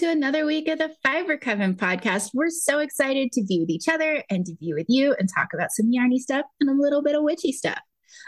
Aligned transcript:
to 0.00 0.10
another 0.10 0.46
week 0.46 0.66
of 0.66 0.78
the 0.78 0.90
Fiber 1.02 1.36
Coven 1.36 1.74
podcast. 1.74 2.30
We're 2.32 2.48
so 2.48 2.78
excited 2.78 3.32
to 3.32 3.44
be 3.44 3.60
with 3.60 3.68
each 3.68 3.86
other 3.86 4.24
and 4.30 4.46
to 4.46 4.54
be 4.54 4.72
with 4.72 4.86
you 4.88 5.14
and 5.18 5.28
talk 5.28 5.48
about 5.52 5.72
some 5.72 5.92
yarny 5.92 6.16
stuff 6.16 6.46
and 6.58 6.70
a 6.70 6.72
little 6.72 7.02
bit 7.02 7.14
of 7.14 7.22
witchy 7.22 7.52
stuff. 7.52 7.78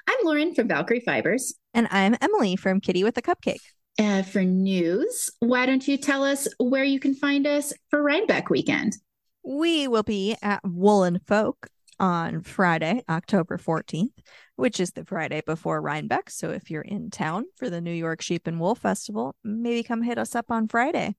I'm 0.07 0.19
Lauren 0.23 0.55
from 0.55 0.69
Valkyrie 0.69 1.01
Fibers. 1.01 1.55
And 1.73 1.89
I'm 1.91 2.15
Emily 2.21 2.57
from 2.57 2.83
Kitty 2.83 3.03
with 3.05 3.17
a 3.17 3.23
Cupcake. 3.23 3.63
Uh, 3.99 4.23
for 4.23 4.45
news, 4.45 5.31
why 5.39 5.65
don't 5.65 5.89
you 5.89 5.97
tell 5.97 6.23
us 6.23 6.47
where 6.59 6.85
you 6.85 7.01
can 7.01 7.15
find 7.15 7.47
us 7.47 7.73
for 7.89 8.03
Rhinebeck 8.03 8.51
weekend? 8.51 8.99
We 9.43 9.89
will 9.89 10.03
be 10.03 10.37
at 10.43 10.61
Woolen 10.65 11.21
Folk 11.27 11.69
on 11.99 12.43
Friday, 12.43 13.03
October 13.09 13.59
14th, 13.59 14.13
which 14.57 14.81
is 14.81 14.93
the 14.93 15.05
Friday 15.05 15.43
before 15.45 15.81
Rhinebeck. 15.81 16.31
So 16.31 16.51
if 16.51 16.71
you're 16.71 16.83
in 16.83 17.11
town 17.11 17.45
for 17.57 17.71
the 17.71 17.81
New 17.81 17.93
York 17.93 18.23
Sheep 18.23 18.47
and 18.47 18.61
Wool 18.61 18.75
Festival, 18.75 19.37
maybe 19.45 19.83
come 19.83 20.03
hit 20.03 20.19
us 20.19 20.35
up 20.35 20.51
on 20.51 20.69
Friday. 20.69 21.15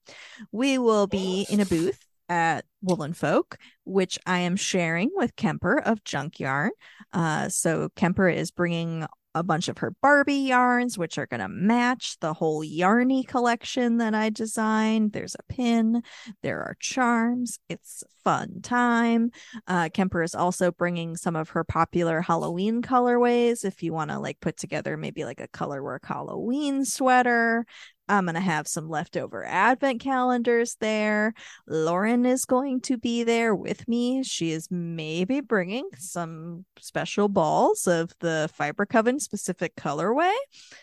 We 0.52 0.78
will 0.78 1.06
be 1.06 1.46
in 1.48 1.60
a 1.60 1.66
booth 1.66 2.00
at 2.28 2.64
Woolen 2.82 3.12
Folk, 3.12 3.58
which 3.84 4.18
I 4.26 4.40
am 4.40 4.56
sharing 4.56 5.10
with 5.14 5.36
Kemper 5.36 5.78
of 5.78 6.04
Junk 6.04 6.40
Yarn. 6.40 6.70
Uh, 7.12 7.48
so 7.48 7.90
Kemper 7.96 8.28
is 8.28 8.50
bringing 8.50 9.06
a 9.34 9.42
bunch 9.42 9.68
of 9.68 9.78
her 9.78 9.92
Barbie 10.02 10.34
yarns, 10.34 10.96
which 10.96 11.18
are 11.18 11.26
going 11.26 11.40
to 11.40 11.48
match 11.48 12.18
the 12.20 12.34
whole 12.34 12.62
Yarny 12.62 13.26
collection 13.26 13.98
that 13.98 14.14
I 14.14 14.30
designed. 14.30 15.12
There's 15.12 15.34
a 15.34 15.52
pin, 15.52 16.02
there 16.42 16.60
are 16.60 16.76
charms. 16.78 17.58
It's 17.68 18.04
fun 18.22 18.60
time. 18.62 19.30
Uh, 19.66 19.90
Kemper 19.92 20.22
is 20.22 20.34
also 20.34 20.70
bringing 20.72 21.16
some 21.16 21.36
of 21.36 21.50
her 21.50 21.62
popular 21.62 22.20
Halloween 22.20 22.80
colorways. 22.80 23.64
If 23.64 23.82
you 23.82 23.92
want 23.92 24.10
to 24.10 24.18
like 24.18 24.40
put 24.40 24.56
together 24.56 24.96
maybe 24.96 25.24
like 25.24 25.40
a 25.40 25.48
colorwork 25.48 26.04
Halloween 26.04 26.84
sweater, 26.84 27.66
I'm 28.08 28.26
going 28.26 28.34
to 28.34 28.40
have 28.40 28.68
some 28.68 28.88
leftover 28.88 29.44
advent 29.44 30.00
calendars 30.00 30.76
there. 30.78 31.32
Lauren 31.66 32.26
is 32.26 32.44
going 32.44 32.82
to 32.82 32.98
be 32.98 33.24
there 33.24 33.54
with 33.54 33.88
me. 33.88 34.22
She 34.22 34.50
is 34.50 34.68
maybe 34.70 35.40
bringing 35.40 35.88
some 35.96 36.66
special 36.78 37.28
balls 37.28 37.86
of 37.86 38.12
the 38.20 38.50
Fiber 38.52 38.84
Coven 38.84 39.20
specific 39.20 39.74
colorway. 39.76 40.34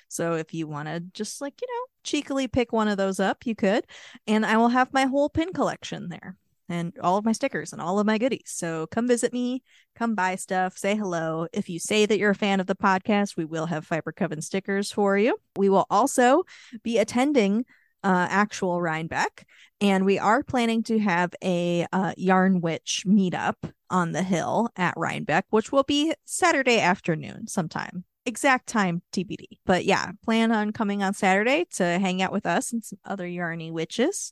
So 0.08 0.34
if 0.34 0.54
you 0.54 0.68
want 0.68 0.88
to 0.88 1.00
just 1.14 1.42
like, 1.42 1.62
you 1.62 1.68
know, 1.68 1.88
cheekily 2.04 2.48
pick 2.48 2.74
one 2.74 2.88
of 2.88 2.98
those 2.98 3.20
up, 3.20 3.46
you 3.46 3.56
could. 3.56 3.86
And 4.26 4.46
I 4.46 4.58
will 4.58 4.70
have 4.70 4.92
my 4.92 5.06
whole 5.06 5.30
pin 5.30 5.54
collection 5.54 6.10
there 6.10 6.38
and 6.72 6.98
all 7.00 7.18
of 7.18 7.26
my 7.26 7.32
stickers 7.32 7.74
and 7.74 7.82
all 7.82 8.00
of 8.00 8.06
my 8.06 8.18
goodies. 8.18 8.44
So 8.46 8.88
come 8.88 9.08
visit 9.08 9.34
me, 9.34 9.64
come 9.96 10.16
buy 10.16 10.36
stuff, 10.36 10.78
say 10.78 10.96
hello. 10.96 11.48
If 11.54 11.70
you 11.70 11.80
say 11.80 12.06
that 12.06 12.18
you're 12.18 12.32
a 12.32 12.36
fan 12.36 12.60
of 12.60 12.68
the 12.68 12.76
podcast, 12.76 13.38
we 13.38 13.46
will 13.46 13.66
have 13.68 13.86
Fiber 13.86 14.12
Coven 14.12 14.42
stickers 14.42 14.92
for 14.92 15.18
you. 15.18 15.38
We 15.56 15.70
will 15.70 15.86
also 15.90 16.44
be 16.84 16.98
attending 16.98 17.66
uh, 18.04 18.28
actual 18.30 18.82
Rhinebeck, 18.82 19.46
and 19.80 20.06
we 20.06 20.18
are 20.18 20.44
planning 20.44 20.84
to 20.84 21.00
have 21.00 21.34
a 21.44 21.86
uh, 21.92 22.14
Yarn 22.18 22.62
Witch 22.62 23.04
meetup 23.06 23.56
on 23.90 24.12
the 24.12 24.24
hill 24.24 24.70
at 24.76 24.96
Rhinebeck, 24.98 25.46
which 25.50 25.72
will 25.72 25.84
be 25.84 26.14
Saturday 26.26 26.80
afternoon 26.80 27.48
sometime. 27.48 28.04
Exact 28.26 28.68
time 28.68 29.02
TBD. 29.12 29.46
But 29.66 29.86
yeah, 29.86 30.12
plan 30.24 30.52
on 30.52 30.72
coming 30.72 31.02
on 31.02 31.14
Saturday 31.14 31.66
to 31.72 31.84
hang 31.84 32.22
out 32.22 32.32
with 32.32 32.46
us 32.46 32.72
and 32.72 32.84
some 32.84 33.00
other 33.04 33.28
yarny 33.28 33.72
witches 33.72 34.32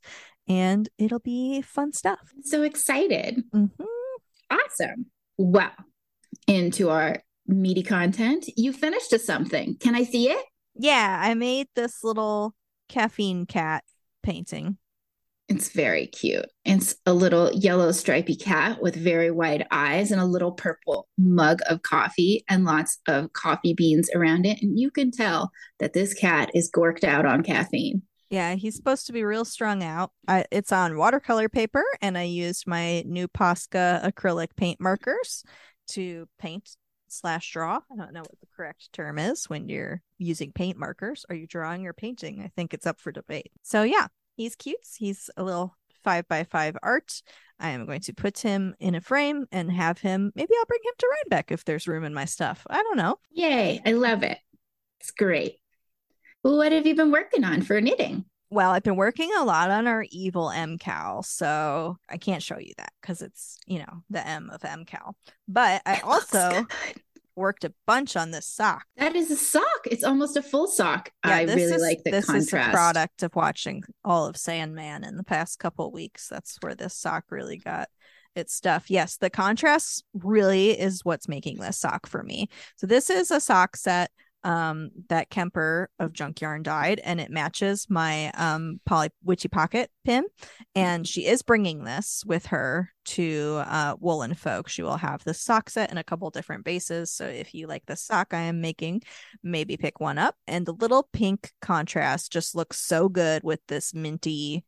and 0.50 0.90
it'll 0.98 1.20
be 1.20 1.62
fun 1.62 1.94
stuff. 1.94 2.34
So 2.44 2.64
excited. 2.64 3.44
Mm-hmm. 3.54 3.86
Awesome. 4.52 5.06
Well, 5.38 5.72
into 6.48 6.90
our 6.90 7.22
meaty 7.48 7.84
content. 7.84 8.46
You 8.56 8.74
finished 8.74 9.14
a 9.14 9.20
something. 9.20 9.76
Can 9.80 9.96
I 9.96 10.04
see 10.04 10.30
it? 10.30 10.44
Yeah, 10.76 11.20
I 11.22 11.34
made 11.34 11.68
this 11.76 12.04
little 12.04 12.54
caffeine 12.88 13.46
cat 13.46 13.84
painting. 14.24 14.78
It's 15.48 15.70
very 15.70 16.06
cute. 16.06 16.46
It's 16.64 16.96
a 17.08 17.14
little 17.14 17.52
yellow 17.52 17.92
stripy 17.92 18.36
cat 18.36 18.80
with 18.82 18.96
very 18.96 19.32
wide 19.32 19.66
eyes 19.72 20.12
and 20.12 20.22
a 20.22 20.26
little 20.26 20.52
purple 20.52 21.08
mug 21.18 21.62
of 21.68 21.82
coffee 21.82 22.46
and 22.48 22.66
lots 22.66 23.00
of 23.08 23.34
coffee 23.34 23.74
beans 23.74 24.12
around 24.14 24.46
it. 24.46 24.62
And 24.62 24.80
you 24.80 24.92
can 24.92 25.10
tell 25.10 25.50
that 25.80 25.94
this 25.94 26.14
cat 26.14 26.52
is 26.54 26.70
gorked 26.70 27.04
out 27.04 27.26
on 27.26 27.42
caffeine. 27.42 28.04
Yeah, 28.30 28.54
he's 28.56 28.76
supposed 28.76 29.08
to 29.08 29.14
be 29.14 29.24
real 29.24 29.46
strung 29.46 29.84
out. 29.84 30.12
I, 30.28 30.46
it's 30.52 30.72
on 30.72 30.98
watercolor 30.98 31.50
paper, 31.50 31.84
and 32.02 32.18
I 32.18 32.24
used 32.24 32.68
my 32.68 33.02
new 33.08 33.28
Posca 33.28 34.04
acrylic 34.04 34.56
paint 34.56 34.80
markers 34.80 35.44
to 35.92 36.28
paint 36.38 36.76
slash 37.08 37.52
draw. 37.52 37.80
I 37.92 37.96
don't 37.96 38.14
know 38.14 38.22
what 38.22 38.40
the 38.40 38.48
correct 38.56 38.94
term 38.94 39.18
is 39.18 39.50
when 39.50 39.68
you're 39.68 40.02
using 40.20 40.52
paint 40.52 40.78
markers. 40.78 41.26
Are 41.30 41.36
you 41.36 41.48
drawing 41.48 41.88
or 41.88 41.94
painting? 41.94 42.42
I 42.44 42.52
think 42.56 42.74
it's 42.74 42.86
up 42.86 43.00
for 43.00 43.12
debate. 43.12 43.52
So 43.64 43.82
yeah, 43.82 44.08
he's 44.36 44.56
cute. 44.56 44.78
He's 44.98 45.30
a 45.36 45.44
little 45.44 45.76
five 46.04 46.28
by 46.28 46.44
five 46.44 46.78
art. 46.84 47.22
I 47.60 47.72
am 47.72 47.86
going 47.86 48.02
to 48.02 48.14
put 48.14 48.40
him 48.40 48.76
in 48.80 48.96
a 48.96 49.02
frame 49.02 49.48
and 49.52 49.72
have 49.72 50.00
him. 50.00 50.32
Maybe 50.36 50.54
I'll 50.58 50.66
bring 50.66 50.80
him 50.84 50.94
to 50.98 51.08
Rhinebeck 51.08 51.52
if 51.52 51.66
there's 51.66 51.88
room 51.88 52.04
in 52.04 52.14
my 52.14 52.26
stuff. 52.26 52.66
I 52.70 52.82
don't 52.84 52.98
know. 52.98 53.18
Yay! 53.32 53.82
I 53.86 53.92
love 53.94 54.24
it. 54.24 54.38
It's 55.00 55.12
great. 55.12 55.56
What 56.42 56.72
have 56.72 56.88
you 56.88 56.96
been 56.96 57.12
working 57.12 57.44
on 57.44 57.62
for 57.62 57.80
knitting? 57.82 58.26
Well, 58.52 58.72
I've 58.72 58.84
been 58.84 58.96
working 58.96 59.30
a 59.38 59.44
lot 59.44 59.70
on 59.70 59.86
our 59.86 60.06
evil 60.10 60.48
MKAL, 60.48 61.24
so 61.24 61.98
I 62.10 62.18
can't 62.18 62.42
show 62.42 62.58
you 62.58 62.74
that 62.78 62.92
because 63.02 63.22
it's, 63.22 63.60
you 63.68 63.80
know, 63.80 64.04
the 64.10 64.26
M 64.26 64.50
of 64.52 64.62
MKAL. 64.62 65.14
But 65.48 65.84
I 65.86 65.94
it 65.98 66.04
also 66.04 66.66
worked 67.36 67.64
a 67.64 67.74
bunch 67.86 68.16
on 68.16 68.32
this 68.32 68.48
sock. 68.48 68.86
That 68.98 69.16
is 69.16 69.30
a 69.30 69.36
sock. 69.36 69.64
It's 69.86 70.04
almost 70.04 70.36
a 70.36 70.42
full 70.42 70.68
sock. 70.68 71.12
Yeah, 71.26 71.36
I 71.36 71.44
really 71.44 71.62
is, 71.62 71.82
like 71.82 72.04
the 72.04 72.12
this 72.12 72.26
contrast. 72.26 72.52
This 72.52 72.62
is 72.62 72.68
a 72.68 72.72
product 72.72 73.24
of 73.24 73.36
watching 73.36 73.84
all 74.04 74.26
of 74.26 74.36
Sandman 74.36 75.04
in 75.04 75.16
the 75.16 75.24
past 75.24 75.60
couple 75.60 75.92
weeks. 75.92 76.28
That's 76.28 76.58
where 76.62 76.76
this 76.76 76.96
sock 76.96 77.26
really 77.30 77.58
got 77.58 77.88
its 78.36 78.54
stuff. 78.54 78.90
Yes, 78.90 79.18
the 79.18 79.30
contrast 79.30 80.04
really 80.14 80.72
is 80.72 81.06
what's 81.06 81.28
making 81.28 81.58
this 81.58 81.78
sock 81.78 82.08
for 82.08 82.24
me. 82.24 82.50
So 82.76 82.88
this 82.88 83.10
is 83.10 83.32
a 83.32 83.40
sock 83.40 83.76
set 83.76 84.12
um 84.44 84.90
that 85.10 85.30
Kemper 85.30 85.90
of 86.00 86.14
Junk 86.14 86.40
Yarn 86.42 86.64
died, 86.64 87.02
and 87.04 87.20
it 87.20 87.30
matches 87.30 87.88
my 87.90 88.32
um 88.32 88.80
Polly 88.86 89.10
Witchy 89.24 89.48
Pocket 89.50 89.92
pin 90.06 90.26
and 90.76 91.08
she 91.08 91.26
is 91.26 91.42
bringing 91.42 91.84
this 91.84 92.24
with 92.26 92.48
her 92.48 92.92
to 93.06 93.62
uh 93.66 93.96
Woolen 94.00 94.34
Folk. 94.34 94.70
She 94.70 94.82
will 94.82 94.98
have 94.98 95.24
the 95.24 95.34
sock 95.34 95.70
set 95.70 95.92
in 95.92 95.98
a 95.98 96.04
couple 96.04 96.30
different 96.30 96.64
bases 96.64 97.12
so 97.12 97.26
if 97.26 97.54
you 97.54 97.68
like 97.68 97.86
the 97.86 97.96
sock 97.96 98.34
I 98.34 98.42
am 98.42 98.62
making 98.62 99.04
maybe 99.44 99.78
pick 99.78 100.00
one 100.00 100.18
up 100.18 100.36
and 100.48 100.66
the 100.66 100.74
little 100.74 101.10
pink 101.12 101.52
contrast 101.62 102.32
just 102.32 102.56
looks 102.56 102.80
so 102.80 103.10
good 103.10 103.44
with 103.44 103.60
this 103.68 103.94
minty 103.94 104.64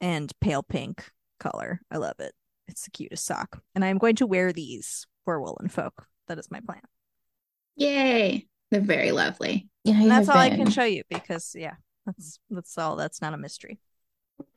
and 0.00 0.32
pale 0.40 0.62
pink 0.62 1.10
color. 1.40 1.80
I 1.90 1.96
love 1.96 2.18
it. 2.18 2.32
It's 2.68 2.84
the 2.84 2.90
cutest 2.90 3.24
sock 3.24 3.62
and 3.74 3.84
I'm 3.84 3.98
going 3.98 4.16
to 4.16 4.26
wear 4.26 4.52
these 4.52 5.06
for 5.24 5.40
Woolen 5.40 5.68
Folk. 5.68 6.06
That 6.28 6.38
is 6.38 6.50
my 6.50 6.60
plan. 6.60 6.82
Yay. 7.76 8.46
They're 8.72 8.80
very 8.80 9.12
lovely. 9.12 9.68
Yeah, 9.84 10.08
that's 10.08 10.30
all 10.30 10.34
been. 10.34 10.52
I 10.54 10.56
can 10.56 10.70
show 10.70 10.84
you 10.84 11.02
because 11.10 11.54
yeah, 11.54 11.74
that's 12.06 12.40
that's 12.48 12.78
all. 12.78 12.96
That's 12.96 13.20
not 13.20 13.34
a 13.34 13.36
mystery. 13.36 13.78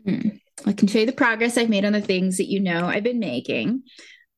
Mm. 0.07 0.39
I 0.65 0.71
can 0.71 0.87
show 0.87 0.99
you 0.99 1.05
the 1.05 1.11
progress 1.11 1.57
I've 1.57 1.67
made 1.67 1.83
on 1.83 1.91
the 1.91 1.99
things 1.99 2.37
that 2.37 2.49
you 2.49 2.61
know 2.61 2.85
I've 2.85 3.03
been 3.03 3.19
making. 3.19 3.83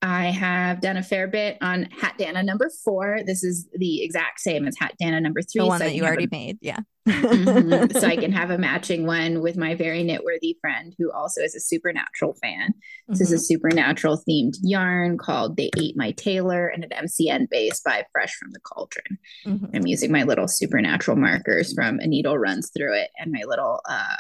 I 0.02 0.26
have 0.26 0.80
done 0.80 0.98
a 0.98 1.04
fair 1.04 1.28
bit 1.28 1.58
on 1.60 1.86
Hat 1.86 2.16
Dana 2.20 2.44
number 2.44 2.70
four. 2.84 3.22
This 3.26 3.44
is 3.44 3.68
the 3.74 4.04
exact 4.04 4.40
same 4.40 4.68
as 4.68 4.78
Hat 4.78 4.94
Dana 5.00 5.20
number 5.20 5.42
three. 5.42 5.62
The 5.62 5.66
one 5.66 5.80
so 5.80 5.86
that 5.86 5.96
you 5.96 6.04
already 6.04 6.26
a, 6.26 6.30
made. 6.32 6.60
Yeah. 6.62 6.80
mm-hmm, 7.08 7.98
so 8.00 8.06
I 8.06 8.16
can 8.16 8.32
have 8.32 8.52
a 8.52 8.60
matching 8.60 9.08
one 9.08 9.42
with 9.42 9.58
my 9.58 9.74
very 9.74 10.04
knitworthy 10.04 10.54
friend 10.62 10.94
who 11.00 11.12
also 11.12 11.42
is 11.42 11.56
a 11.56 11.60
supernatural 11.60 12.36
fan. 12.44 12.70
Mm-hmm. 12.70 13.14
This 13.14 13.22
is 13.22 13.32
a 13.32 13.36
mm-hmm. 13.36 13.42
supernatural 13.42 14.22
themed 14.30 14.58
yarn 14.62 15.18
called 15.18 15.58
They 15.58 15.72
Ate 15.78 15.98
My 15.98 16.12
Tailor 16.12 16.68
and 16.68 16.84
an 16.84 16.92
MCN 17.08 17.50
base 17.50 17.82
by 17.82 18.06
Fresh 18.12 18.36
from 18.36 18.52
the 18.52 18.60
Cauldron. 18.60 19.18
Mm-hmm. 19.48 19.76
I'm 19.76 19.88
using 19.88 20.12
my 20.12 20.24
little 20.24 20.48
supernatural 20.48 21.18
markers 21.18 21.74
from 21.74 22.00
A 22.00 22.06
Needle 22.06 22.38
Runs 22.38 22.70
Through 22.76 22.94
It 22.94 23.10
and 23.18 23.32
my 23.32 23.42
little 23.48 23.82
uh, 23.90 24.18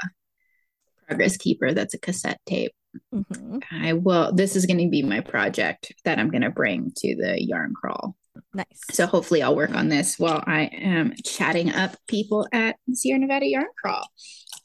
progress 1.07 1.38
keeper 1.38 1.73
that's 1.73 1.94
a 1.94 2.00
cassette 2.00 2.41
tape. 2.47 2.71
Mm-hmm. 3.13 3.59
I 3.71 3.93
will. 3.93 4.33
This 4.33 4.55
is 4.55 4.65
going 4.65 4.79
to 4.79 4.89
be 4.89 5.03
my 5.03 5.21
project 5.21 5.93
that 6.05 6.19
I'm 6.19 6.29
going 6.29 6.41
to 6.41 6.49
bring 6.49 6.91
to 6.97 7.15
the 7.15 7.41
yarn 7.41 7.73
crawl. 7.73 8.15
Nice. 8.53 8.65
So 8.91 9.05
hopefully 9.05 9.41
I'll 9.41 9.55
work 9.55 9.73
on 9.73 9.89
this 9.89 10.17
while 10.19 10.43
I 10.45 10.65
am 10.65 11.13
chatting 11.23 11.71
up 11.71 11.95
people 12.07 12.47
at 12.51 12.77
Sierra 12.93 13.19
Nevada 13.19 13.47
Yarn 13.47 13.67
Crawl. 13.81 14.07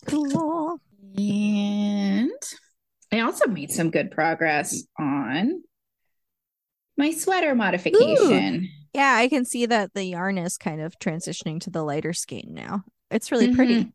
Cool. 0.06 0.78
And 1.16 2.30
I 3.10 3.20
also 3.20 3.46
made 3.46 3.70
some 3.70 3.90
good 3.90 4.10
progress 4.10 4.82
on 4.98 5.62
my 6.96 7.10
sweater 7.10 7.54
modification. 7.54 8.64
Ooh. 8.64 8.68
Yeah, 8.94 9.14
I 9.16 9.28
can 9.28 9.44
see 9.44 9.66
that 9.66 9.94
the 9.94 10.04
yarn 10.04 10.38
is 10.38 10.58
kind 10.58 10.80
of 10.80 10.98
transitioning 10.98 11.60
to 11.60 11.70
the 11.70 11.82
lighter 11.82 12.12
skein 12.12 12.52
now. 12.52 12.82
It's 13.10 13.32
really 13.32 13.48
mm-hmm. 13.48 13.56
pretty. 13.56 13.92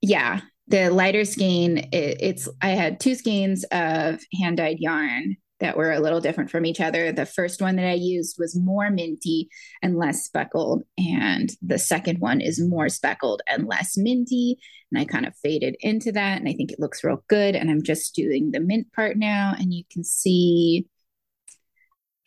Yeah, 0.00 0.40
the 0.68 0.90
lighter 0.90 1.24
skein 1.24 1.78
it, 1.92 2.18
it's 2.20 2.48
i 2.60 2.70
had 2.70 2.98
two 2.98 3.14
skeins 3.14 3.64
of 3.70 4.20
hand 4.40 4.56
dyed 4.56 4.78
yarn 4.78 5.36
that 5.60 5.76
were 5.76 5.92
a 5.92 6.00
little 6.00 6.20
different 6.20 6.50
from 6.50 6.66
each 6.66 6.80
other. 6.80 7.12
The 7.12 7.26
first 7.26 7.62
one 7.62 7.76
that 7.76 7.86
I 7.86 7.94
used 7.94 8.36
was 8.38 8.58
more 8.58 8.90
minty 8.90 9.48
and 9.82 9.96
less 9.96 10.24
speckled, 10.24 10.82
and 10.98 11.50
the 11.62 11.78
second 11.78 12.18
one 12.18 12.40
is 12.40 12.60
more 12.60 12.88
speckled 12.88 13.42
and 13.48 13.66
less 13.66 13.96
minty. 13.96 14.58
And 14.90 15.00
I 15.00 15.04
kind 15.04 15.26
of 15.26 15.34
faded 15.36 15.76
into 15.80 16.12
that, 16.12 16.38
and 16.38 16.48
I 16.48 16.52
think 16.52 16.72
it 16.72 16.80
looks 16.80 17.02
real 17.02 17.24
good. 17.28 17.56
And 17.56 17.70
I'm 17.70 17.82
just 17.82 18.14
doing 18.14 18.50
the 18.50 18.60
mint 18.60 18.92
part 18.92 19.16
now, 19.16 19.54
and 19.58 19.72
you 19.72 19.84
can 19.90 20.04
see 20.04 20.86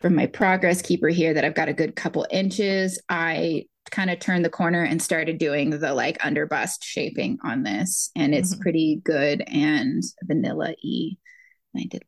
from 0.01 0.15
my 0.15 0.25
progress 0.25 0.81
keeper 0.81 1.09
here 1.09 1.33
that 1.33 1.43
I've 1.43 1.55
got 1.55 1.69
a 1.69 1.73
good 1.73 1.95
couple 1.95 2.25
inches. 2.31 2.99
I 3.09 3.65
kind 3.91 4.09
of 4.09 4.19
turned 4.19 4.45
the 4.45 4.49
corner 4.49 4.83
and 4.83 5.01
started 5.01 5.37
doing 5.37 5.71
the 5.71 5.93
like 5.93 6.23
under 6.25 6.45
bust 6.45 6.83
shaping 6.83 7.37
on 7.43 7.63
this, 7.63 8.11
and 8.15 8.33
it's 8.33 8.53
mm-hmm. 8.53 8.61
pretty 8.61 9.01
good 9.03 9.43
and 9.47 10.03
vanilla 10.23 10.73
y. 10.83 11.17
I 11.77 11.85
did 11.89 12.03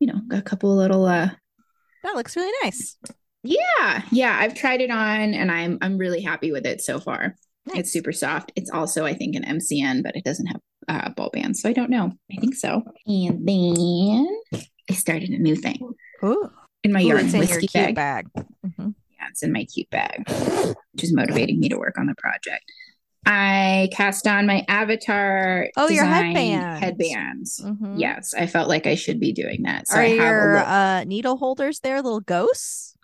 you 0.00 0.12
know, 0.12 0.20
a 0.32 0.42
couple 0.42 0.74
little 0.76 1.06
uh 1.06 1.30
that 2.02 2.14
looks 2.14 2.36
really 2.36 2.52
nice. 2.62 2.98
Yeah. 3.42 4.02
Yeah. 4.10 4.36
I've 4.38 4.54
tried 4.54 4.82
it 4.82 4.90
on 4.90 5.34
and 5.34 5.50
I'm 5.50 5.78
I'm 5.80 5.96
really 5.96 6.20
happy 6.20 6.52
with 6.52 6.66
it 6.66 6.82
so 6.82 7.00
far. 7.00 7.36
Nice. 7.66 7.78
It's 7.78 7.92
super 7.92 8.12
soft. 8.12 8.52
It's 8.56 8.70
also, 8.70 9.06
I 9.06 9.14
think, 9.14 9.36
an 9.36 9.44
MCN, 9.44 10.02
but 10.02 10.14
it 10.14 10.24
doesn't 10.24 10.46
have 10.46 10.60
uh, 10.88 11.08
ball 11.10 11.30
bands. 11.32 11.62
So 11.62 11.70
I 11.70 11.72
don't 11.72 11.88
know. 11.88 12.12
I 12.30 12.36
think 12.36 12.54
so. 12.54 12.82
And 13.06 13.48
then 13.48 14.26
I 14.90 14.92
started 14.92 15.30
a 15.30 15.38
new 15.38 15.56
thing. 15.56 15.78
Ooh. 16.22 16.50
In 16.82 16.92
my 16.92 17.02
Ooh, 17.02 17.08
yarn 17.08 17.32
whiskey 17.32 17.68
bag. 17.72 17.94
bag. 17.94 18.26
Mm-hmm. 18.36 18.90
In 19.42 19.52
my 19.52 19.64
cute 19.64 19.90
bag, 19.90 20.24
which 20.92 21.04
is 21.04 21.14
motivating 21.14 21.60
me 21.60 21.68
to 21.68 21.76
work 21.76 21.98
on 21.98 22.06
the 22.06 22.14
project. 22.16 22.64
I 23.26 23.88
cast 23.92 24.26
on 24.26 24.46
my 24.46 24.64
avatar. 24.68 25.68
Oh, 25.76 25.88
your 25.88 26.04
headbands. 26.04 26.80
Headbands. 26.80 27.60
Mm-hmm. 27.64 27.96
Yes, 27.96 28.34
I 28.34 28.46
felt 28.46 28.68
like 28.68 28.86
I 28.86 28.94
should 28.94 29.18
be 29.18 29.32
doing 29.32 29.62
that. 29.62 29.88
So 29.88 29.96
Are 29.96 30.06
your 30.06 30.58
uh, 30.58 31.04
needle 31.04 31.36
holders 31.36 31.80
there 31.80 32.02
little 32.02 32.20
ghosts? 32.20 32.94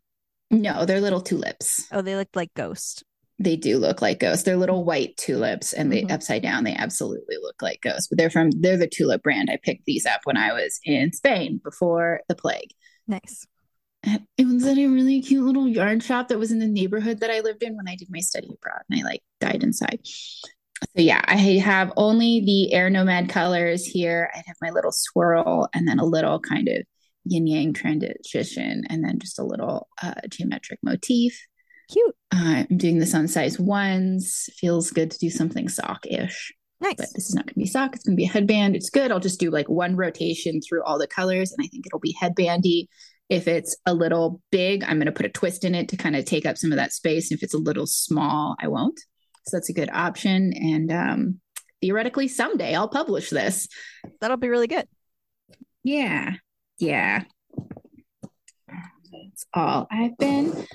No, 0.50 0.84
they're 0.84 1.00
little 1.00 1.20
tulips. 1.20 1.87
Oh, 1.93 2.02
they 2.02 2.17
look 2.17 2.28
like 2.34 2.52
ghosts. 2.55 3.02
They 3.38 3.56
do 3.56 3.78
look 3.78 4.02
like 4.02 4.20
ghosts. 4.20 4.44
They're 4.44 4.56
little 4.56 4.84
white 4.84 5.16
tulips, 5.16 5.73
and 5.73 5.90
they 5.90 6.02
mm-hmm. 6.02 6.12
upside 6.12 6.43
down. 6.43 6.64
They 6.64 6.75
absolutely 6.75 7.37
look 7.40 7.62
like 7.62 7.81
ghosts. 7.81 8.08
But 8.08 8.19
they're 8.19 8.31
from 8.31 8.50
they're 8.50 8.76
the 8.76 8.87
tulip 8.87 9.23
brand. 9.23 9.49
I 9.50 9.58
picked 9.62 9.87
these 9.87 10.05
up 10.05 10.20
when 10.25 10.37
I 10.37 10.52
was 10.52 10.78
in 10.84 11.12
Spain 11.12 11.61
before 11.64 12.20
the 12.28 12.34
plague. 12.34 12.73
Nice 13.08 13.46
it 14.02 14.47
was 14.47 14.67
at 14.67 14.79
a 14.79 14.87
really 14.87 15.20
cute 15.20 15.44
little 15.44 15.69
yarn 15.69 16.00
shop 16.00 16.29
that 16.29 16.38
was 16.38 16.50
in 16.50 16.58
the 16.58 16.67
neighborhood 16.67 17.20
that 17.20 17.31
I 17.31 17.41
lived 17.41 17.62
in 17.62 17.76
when 17.76 17.88
I 17.88 17.97
did 17.97 18.08
my 18.11 18.20
study 18.20 18.49
abroad 18.49 18.82
and 18.88 19.00
I 19.00 19.05
like 19.05 19.23
died 19.41 19.62
inside. 19.62 20.00
So 20.05 21.02
yeah, 21.02 21.23
I 21.26 21.37
have 21.37 21.93
only 21.97 22.41
the 22.41 22.73
Air 22.73 22.88
Nomad 22.88 23.29
colors 23.29 23.85
here. 23.85 24.31
I 24.35 24.38
have 24.47 24.56
my 24.62 24.70
little 24.70 24.93
swirl 24.93 25.69
and 25.75 25.87
then 25.87 25.99
a 25.99 26.05
little 26.05 26.41
kind 26.41 26.69
of 26.69 26.82
yin 27.26 27.47
yang 27.47 27.75
transition 27.75 28.85
and 28.88 29.05
then 29.05 29.19
just 29.19 29.38
a 29.38 29.44
little 29.44 29.88
uh, 30.02 30.14
geometric 30.29 30.79
motif. 30.82 31.38
Cute. 31.93 32.14
Uh, 32.32 32.64
I'm 32.70 32.76
doing 32.79 32.99
this 32.99 33.14
on 33.14 33.29
size 33.29 33.58
ones. 33.58 34.49
Feels 34.56 34.91
good 34.91 35.11
to 35.11 35.19
do 35.19 35.29
something 35.29 35.69
sock 35.69 36.06
ish. 36.06 36.55
Nice. 36.81 36.94
But 36.97 37.08
this 37.14 37.29
is 37.29 37.35
not 37.35 37.44
going 37.44 37.55
to 37.55 37.61
be 37.61 37.67
sock. 37.67 37.94
It's 37.94 38.05
going 38.05 38.17
to 38.17 38.20
be 38.20 38.25
a 38.25 38.31
headband. 38.31 38.75
It's 38.75 38.88
good. 38.88 39.12
I'll 39.12 39.20
just 39.20 39.41
do 39.41 39.50
like 39.50 39.69
one 39.69 39.97
rotation 39.97 40.62
through 40.62 40.82
all 40.85 40.99
the 40.99 41.06
colors 41.06 41.52
and 41.52 41.62
I 41.62 41.69
think 41.69 41.87
it'll 41.87 42.00
be 42.00 42.17
headbandy 42.19 42.87
if 43.31 43.47
it's 43.47 43.77
a 43.87 43.94
little 43.94 44.43
big, 44.50 44.82
I'm 44.82 44.99
going 44.99 45.06
to 45.06 45.12
put 45.12 45.25
a 45.25 45.31
twist 45.31 45.65
in 45.65 45.75
it 45.75 45.88
to 45.91 45.97
kind 45.97 46.17
of 46.17 46.25
take 46.25 46.44
up 46.44 46.59
some 46.59 46.73
of 46.73 46.77
that 46.77 46.93
space. 46.93 47.31
If 47.31 47.44
it's 47.44 47.55
a 47.55 47.59
little 47.59 47.87
small, 47.87 48.56
I 48.61 48.67
won't. 48.67 48.99
So 49.47 49.56
that's 49.56 49.71
a 49.71 49.75
good 49.75 49.88
option. 49.93 50.53
And 50.53 50.93
um, 50.93 51.41
theoretically, 51.81 52.27
someday 52.27 52.75
I'll 52.75 52.88
publish 52.88 53.31
this. 53.31 53.69
That'll 54.21 54.37
be 54.37 54.49
really 54.49 54.67
good. 54.67 54.87
Yeah. 55.85 56.35
Yeah. 56.79 57.23
That's 58.69 59.47
all 59.55 59.87
I've 59.91 60.19
been 60.19 60.67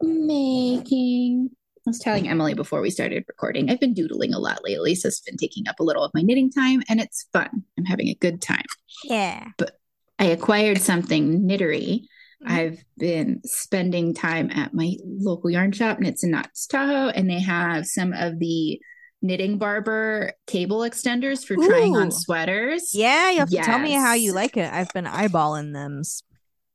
making. 0.00 1.50
I 1.86 1.90
was 1.90 1.98
telling 1.98 2.28
Emily 2.28 2.54
before 2.54 2.80
we 2.80 2.90
started 2.90 3.24
recording, 3.26 3.70
I've 3.70 3.80
been 3.80 3.94
doodling 3.94 4.34
a 4.34 4.38
lot 4.38 4.64
lately. 4.64 4.94
So 4.96 5.08
it's 5.08 5.20
been 5.20 5.36
taking 5.36 5.66
up 5.68 5.80
a 5.80 5.84
little 5.84 6.02
of 6.04 6.10
my 6.12 6.22
knitting 6.22 6.50
time 6.50 6.82
and 6.88 7.00
it's 7.00 7.26
fun. 7.32 7.64
I'm 7.78 7.84
having 7.84 8.08
a 8.08 8.14
good 8.14 8.42
time. 8.42 8.66
Yeah. 9.04 9.46
But 9.56 9.79
I 10.20 10.26
acquired 10.26 10.80
something 10.80 11.48
knittery. 11.48 12.02
Mm-hmm. 12.44 12.52
I've 12.52 12.84
been 12.98 13.40
spending 13.44 14.14
time 14.14 14.50
at 14.50 14.74
my 14.74 14.94
local 15.04 15.50
yarn 15.50 15.72
shop, 15.72 15.98
Knits 15.98 16.22
and 16.22 16.32
Knots 16.32 16.66
Tahoe, 16.66 17.08
and 17.08 17.28
they 17.28 17.40
have 17.40 17.86
some 17.86 18.12
of 18.12 18.38
the 18.38 18.78
knitting 19.22 19.58
barber 19.58 20.32
cable 20.46 20.80
extenders 20.80 21.44
for 21.44 21.54
Ooh. 21.54 21.66
trying 21.66 21.96
on 21.96 22.10
sweaters. 22.10 22.94
Yeah, 22.94 23.30
you 23.30 23.38
have 23.38 23.50
yes. 23.50 23.64
to 23.64 23.70
tell 23.70 23.78
me 23.78 23.92
how 23.92 24.14
you 24.14 24.32
like 24.32 24.56
it. 24.56 24.72
I've 24.72 24.92
been 24.92 25.06
eyeballing 25.06 25.72
them. 25.72 26.02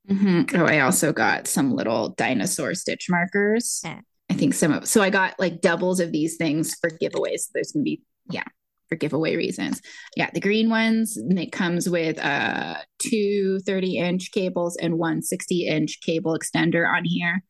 Mm-hmm. 0.09 0.59
Oh, 0.59 0.65
I 0.65 0.79
also 0.79 1.13
got 1.13 1.47
some 1.47 1.71
little 1.71 2.09
dinosaur 2.09 2.73
stitch 2.73 3.07
markers. 3.09 3.81
Eh. 3.85 3.99
I 4.29 4.33
think 4.33 4.55
some 4.55 4.73
of 4.73 4.87
so 4.87 5.01
I 5.01 5.11
got 5.11 5.39
like 5.39 5.61
doubles 5.61 5.99
of 5.99 6.11
these 6.11 6.35
things 6.37 6.75
for 6.81 6.89
giveaways. 6.89 7.49
There's 7.53 7.71
gonna 7.71 7.83
be 7.83 8.01
yeah, 8.29 8.43
for 8.87 8.95
giveaway 8.95 9.35
reasons. 9.35 9.81
Yeah, 10.15 10.29
the 10.33 10.39
green 10.39 10.69
ones, 10.69 11.17
and 11.17 11.37
it 11.39 11.51
comes 11.51 11.89
with 11.89 12.19
uh, 12.19 12.75
two 12.99 13.59
30 13.65 13.97
inch 13.97 14.31
cables 14.31 14.77
and 14.77 14.97
one 14.97 15.21
60 15.21 15.67
inch 15.67 15.99
cable 16.01 16.37
extender 16.37 16.87
on 16.87 17.05
here. 17.05 17.43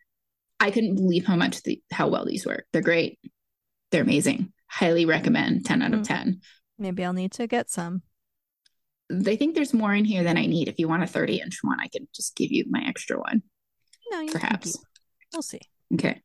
I 0.59 0.71
couldn't 0.71 0.95
believe 0.95 1.25
how 1.25 1.35
much 1.35 1.61
the, 1.63 1.81
how 1.91 2.07
well 2.07 2.25
these 2.25 2.45
work. 2.45 2.65
They're 2.71 2.81
great. 2.81 3.19
They're 3.91 4.03
amazing. 4.03 4.53
Highly 4.67 5.05
recommend 5.05 5.65
10 5.65 5.81
out 5.81 5.93
of 5.93 5.99
hmm. 5.99 6.03
10. 6.03 6.41
Maybe 6.77 7.03
I'll 7.05 7.13
need 7.13 7.31
to 7.33 7.47
get 7.47 7.69
some. 7.69 8.01
They 9.09 9.35
think 9.35 9.53
there's 9.53 9.73
more 9.73 9.93
in 9.93 10.05
here 10.05 10.23
than 10.23 10.37
I 10.37 10.45
need. 10.47 10.67
If 10.67 10.79
you 10.79 10.87
want 10.87 11.03
a 11.03 11.07
30 11.07 11.41
inch 11.41 11.59
one, 11.61 11.79
I 11.79 11.87
can 11.87 12.07
just 12.13 12.35
give 12.35 12.51
you 12.51 12.65
my 12.69 12.83
extra 12.87 13.17
one. 13.19 13.43
No, 14.11 14.27
perhaps. 14.27 14.77
We'll 15.31 15.41
see. 15.41 15.61
Okay. 15.93 16.21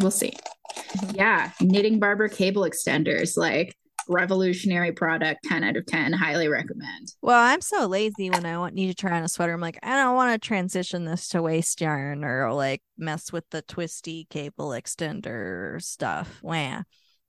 We'll 0.00 0.10
see. 0.10 0.32
Mm-hmm. 0.76 1.16
Yeah. 1.16 1.52
Knitting 1.60 2.00
barber 2.00 2.28
cable 2.28 2.62
extenders. 2.62 3.36
Like 3.36 3.76
revolutionary 4.08 4.92
product 4.92 5.44
10 5.44 5.64
out 5.64 5.76
of 5.76 5.86
10 5.86 6.12
highly 6.12 6.48
recommend. 6.48 7.12
Well 7.22 7.38
i'm 7.38 7.60
so 7.60 7.86
lazy 7.86 8.30
when 8.30 8.46
i 8.46 8.58
want 8.58 8.74
need 8.74 8.88
to 8.88 8.94
try 8.94 9.16
on 9.16 9.24
a 9.24 9.28
sweater. 9.28 9.52
I'm 9.52 9.60
like 9.60 9.78
i 9.82 9.96
don't 9.96 10.14
want 10.14 10.32
to 10.32 10.46
transition 10.46 11.04
this 11.04 11.28
to 11.28 11.42
waste 11.42 11.80
yarn 11.80 12.24
or 12.24 12.52
like 12.52 12.82
mess 12.98 13.32
with 13.32 13.44
the 13.50 13.62
twisty 13.62 14.26
cable 14.30 14.70
extender 14.70 15.82
stuff. 15.82 16.40
Wow. 16.42 16.82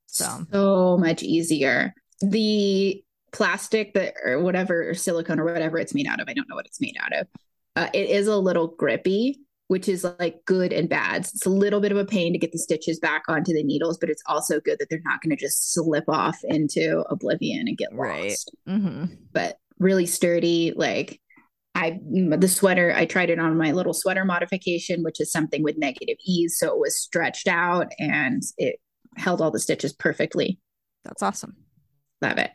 so. 0.06 0.46
So 0.52 0.98
much 0.98 1.24
easier. 1.24 1.94
The 2.22 3.04
plastic 3.32 3.94
that 3.94 4.14
or 4.24 4.40
whatever 4.40 4.90
or 4.90 4.94
silicone 4.94 5.40
or 5.40 5.46
whatever 5.46 5.78
it's 5.78 5.94
made 5.94 6.08
out 6.08 6.22
of 6.22 6.30
i 6.30 6.34
don't 6.34 6.48
know 6.48 6.56
what 6.56 6.66
it's 6.66 6.82
made 6.82 6.96
out 7.00 7.14
of. 7.14 7.28
Uh, 7.76 7.90
it 7.94 8.10
is 8.10 8.28
a 8.28 8.38
little 8.38 8.68
grippy 8.68 9.42
which 9.68 9.90
is 9.90 10.06
like 10.20 10.44
good 10.46 10.72
and 10.72 10.88
bad. 10.88 11.22
It's 11.22 11.46
a 11.46 11.50
little 11.50 11.80
bit 11.80 11.92
of 11.92 11.98
a 11.98 12.06
pain 12.06 12.34
to 12.34 12.40
get 12.40 12.52
the 12.52 12.60
stitches 12.60 13.00
back 13.00 13.24
onto 13.28 13.54
the 13.54 13.64
needles, 13.64 13.98
but 13.98 14.10
it's 14.10 14.24
also 14.28 14.60
good 14.60 14.78
that 14.80 14.90
they're 14.90 15.02
not 15.06 15.22
going 15.22 15.36
to 15.36 15.42
just 15.42 15.74
slip 15.74 16.06
off 16.08 16.38
into 16.44 17.04
oblivion 17.10 17.68
and 17.68 17.78
get 17.78 17.90
right. 17.94 18.30
lost. 18.30 18.56
Mm-hmm. 18.68 19.06
But 19.34 19.58
really 19.80 20.06
sturdy. 20.06 20.74
Like 20.76 21.20
I, 21.74 22.00
the 22.04 22.48
sweater, 22.48 22.94
I 22.96 23.06
tried 23.06 23.30
it 23.30 23.40
on 23.40 23.58
my 23.58 23.72
little 23.72 23.94
sweater 23.94 24.24
modification, 24.24 25.04
which 25.04 25.20
is 25.20 25.32
something 25.32 25.64
with 25.64 25.78
negative 25.78 26.18
ease. 26.26 26.58
So 26.60 26.68
it 26.68 26.80
was 26.80 26.96
stretched 26.96 27.48
out 27.48 27.92
and 27.98 28.44
it 28.58 28.80
held 29.18 29.42
all 29.42 29.52
the 29.52 29.60
stitches 29.60 29.94
perfectly. 29.94 30.60
That's 31.04 31.24
awesome. 31.24 31.56
Love 32.22 32.38
it. 32.38 32.52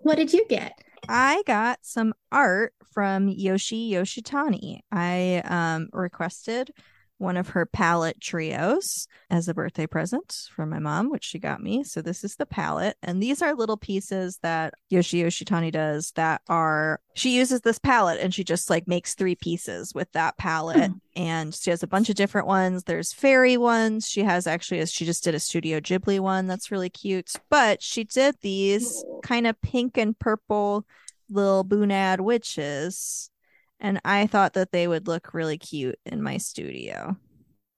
What 0.00 0.16
did 0.16 0.32
you 0.32 0.46
get? 0.48 0.80
I 1.08 1.42
got 1.46 1.78
some 1.82 2.14
art 2.32 2.74
from 2.92 3.28
Yoshi 3.28 3.90
Yoshitani. 3.92 4.80
I 4.90 5.42
um, 5.44 5.88
requested 5.92 6.70
one 7.18 7.36
of 7.36 7.48
her 7.48 7.66
palette 7.66 8.20
trios 8.20 9.08
as 9.30 9.48
a 9.48 9.54
birthday 9.54 9.86
present 9.86 10.34
from 10.54 10.70
my 10.70 10.78
mom, 10.78 11.10
which 11.10 11.24
she 11.24 11.38
got 11.38 11.62
me. 11.62 11.82
So 11.82 12.02
this 12.02 12.22
is 12.24 12.36
the 12.36 12.46
palette. 12.46 12.96
And 13.02 13.22
these 13.22 13.42
are 13.42 13.54
little 13.54 13.76
pieces 13.76 14.38
that 14.42 14.74
Yoshi 14.90 15.22
Yoshitani 15.22 15.72
does 15.72 16.12
that 16.16 16.42
are 16.48 17.00
she 17.14 17.34
uses 17.34 17.62
this 17.62 17.78
palette 17.78 18.20
and 18.20 18.34
she 18.34 18.44
just 18.44 18.68
like 18.68 18.86
makes 18.86 19.14
three 19.14 19.34
pieces 19.34 19.94
with 19.94 20.10
that 20.12 20.36
palette. 20.36 20.92
Mm. 20.92 21.00
And 21.16 21.54
she 21.54 21.70
has 21.70 21.82
a 21.82 21.88
bunch 21.88 22.10
of 22.10 22.16
different 22.16 22.46
ones. 22.46 22.84
There's 22.84 23.12
fairy 23.12 23.56
ones. 23.56 24.06
She 24.08 24.22
has 24.22 24.46
actually 24.46 24.84
she 24.86 25.06
just 25.06 25.24
did 25.24 25.34
a 25.34 25.40
Studio 25.40 25.80
Ghibli 25.80 26.20
one 26.20 26.46
that's 26.46 26.70
really 26.70 26.90
cute. 26.90 27.32
But 27.48 27.82
she 27.82 28.04
did 28.04 28.36
these 28.42 29.04
kind 29.22 29.46
of 29.46 29.60
pink 29.62 29.96
and 29.96 30.18
purple 30.18 30.84
little 31.28 31.64
Bunad 31.64 32.20
witches 32.20 33.30
and 33.80 34.00
I 34.04 34.26
thought 34.26 34.54
that 34.54 34.72
they 34.72 34.88
would 34.88 35.06
look 35.06 35.34
really 35.34 35.58
cute 35.58 35.98
in 36.06 36.22
my 36.22 36.38
studio. 36.38 37.16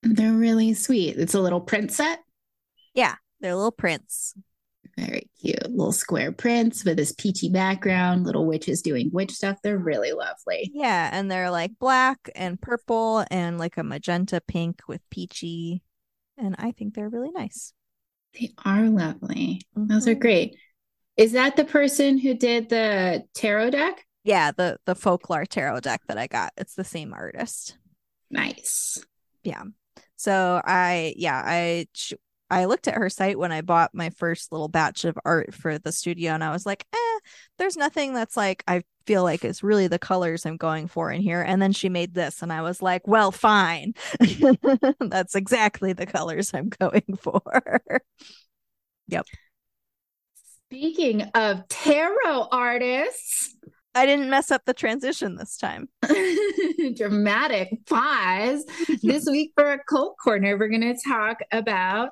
They're 0.02 0.32
really 0.32 0.74
sweet. 0.74 1.16
It's 1.16 1.34
a 1.34 1.40
little 1.40 1.60
print 1.60 1.92
set. 1.92 2.20
Yeah, 2.94 3.16
they're 3.40 3.56
little 3.56 3.72
prints. 3.72 4.34
Very 4.96 5.30
cute. 5.40 5.70
Little 5.70 5.92
square 5.92 6.32
prints 6.32 6.84
with 6.84 6.96
this 6.96 7.12
peachy 7.12 7.48
background, 7.50 8.24
little 8.24 8.46
witches 8.46 8.82
doing 8.82 9.10
witch 9.12 9.32
stuff. 9.32 9.58
They're 9.62 9.78
really 9.78 10.12
lovely. 10.12 10.70
Yeah, 10.74 11.08
and 11.12 11.30
they're 11.30 11.50
like 11.50 11.78
black 11.78 12.30
and 12.34 12.60
purple 12.60 13.24
and 13.30 13.58
like 13.58 13.76
a 13.76 13.84
magenta 13.84 14.40
pink 14.40 14.82
with 14.88 15.00
peachy. 15.10 15.82
And 16.36 16.56
I 16.58 16.72
think 16.72 16.94
they're 16.94 17.08
really 17.08 17.30
nice. 17.30 17.72
They 18.34 18.52
are 18.64 18.84
lovely. 18.84 19.62
Mm-hmm. 19.76 19.86
Those 19.86 20.06
are 20.06 20.12
mm-hmm. 20.12 20.20
great. 20.20 20.56
Is 21.16 21.32
that 21.32 21.56
the 21.56 21.64
person 21.64 22.18
who 22.18 22.34
did 22.34 22.68
the 22.68 23.24
tarot 23.34 23.70
deck? 23.70 24.04
Yeah, 24.28 24.50
the 24.50 24.78
the 24.84 24.94
folklore 24.94 25.46
tarot 25.46 25.80
deck 25.80 26.02
that 26.06 26.18
I 26.18 26.26
got. 26.26 26.52
It's 26.58 26.74
the 26.74 26.84
same 26.84 27.14
artist. 27.14 27.78
Nice. 28.30 29.02
Yeah. 29.42 29.62
So 30.16 30.60
I 30.62 31.14
yeah, 31.16 31.42
I 31.42 31.86
I 32.50 32.66
looked 32.66 32.88
at 32.88 32.96
her 32.96 33.08
site 33.08 33.38
when 33.38 33.52
I 33.52 33.62
bought 33.62 33.94
my 33.94 34.10
first 34.10 34.52
little 34.52 34.68
batch 34.68 35.06
of 35.06 35.18
art 35.24 35.54
for 35.54 35.78
the 35.78 35.92
studio 35.92 36.32
and 36.32 36.44
I 36.44 36.50
was 36.50 36.66
like, 36.66 36.84
"Eh, 36.92 37.18
there's 37.56 37.78
nothing 37.78 38.12
that's 38.12 38.36
like 38.36 38.62
I 38.68 38.82
feel 39.06 39.22
like 39.22 39.46
is 39.46 39.62
really 39.62 39.86
the 39.86 39.98
colors 39.98 40.44
I'm 40.44 40.58
going 40.58 40.88
for 40.88 41.10
in 41.10 41.22
here." 41.22 41.40
And 41.40 41.62
then 41.62 41.72
she 41.72 41.88
made 41.88 42.12
this 42.12 42.42
and 42.42 42.52
I 42.52 42.60
was 42.60 42.82
like, 42.82 43.08
"Well, 43.08 43.32
fine. 43.32 43.94
that's 45.00 45.36
exactly 45.36 45.94
the 45.94 46.04
colors 46.04 46.52
I'm 46.52 46.68
going 46.68 47.16
for." 47.18 47.80
yep. 49.08 49.24
Speaking 50.68 51.22
of 51.34 51.66
tarot 51.68 52.48
artists, 52.52 53.56
I 53.94 54.06
didn't 54.06 54.30
mess 54.30 54.50
up 54.50 54.62
the 54.64 54.74
transition 54.74 55.36
this 55.36 55.56
time. 55.56 55.88
Dramatic 56.94 57.84
pause. 57.86 58.64
this 59.02 59.26
week 59.30 59.52
for 59.56 59.72
a 59.72 59.82
cult 59.84 60.16
corner, 60.22 60.56
we're 60.56 60.68
going 60.68 60.80
to 60.82 60.96
talk 61.06 61.38
about 61.50 62.10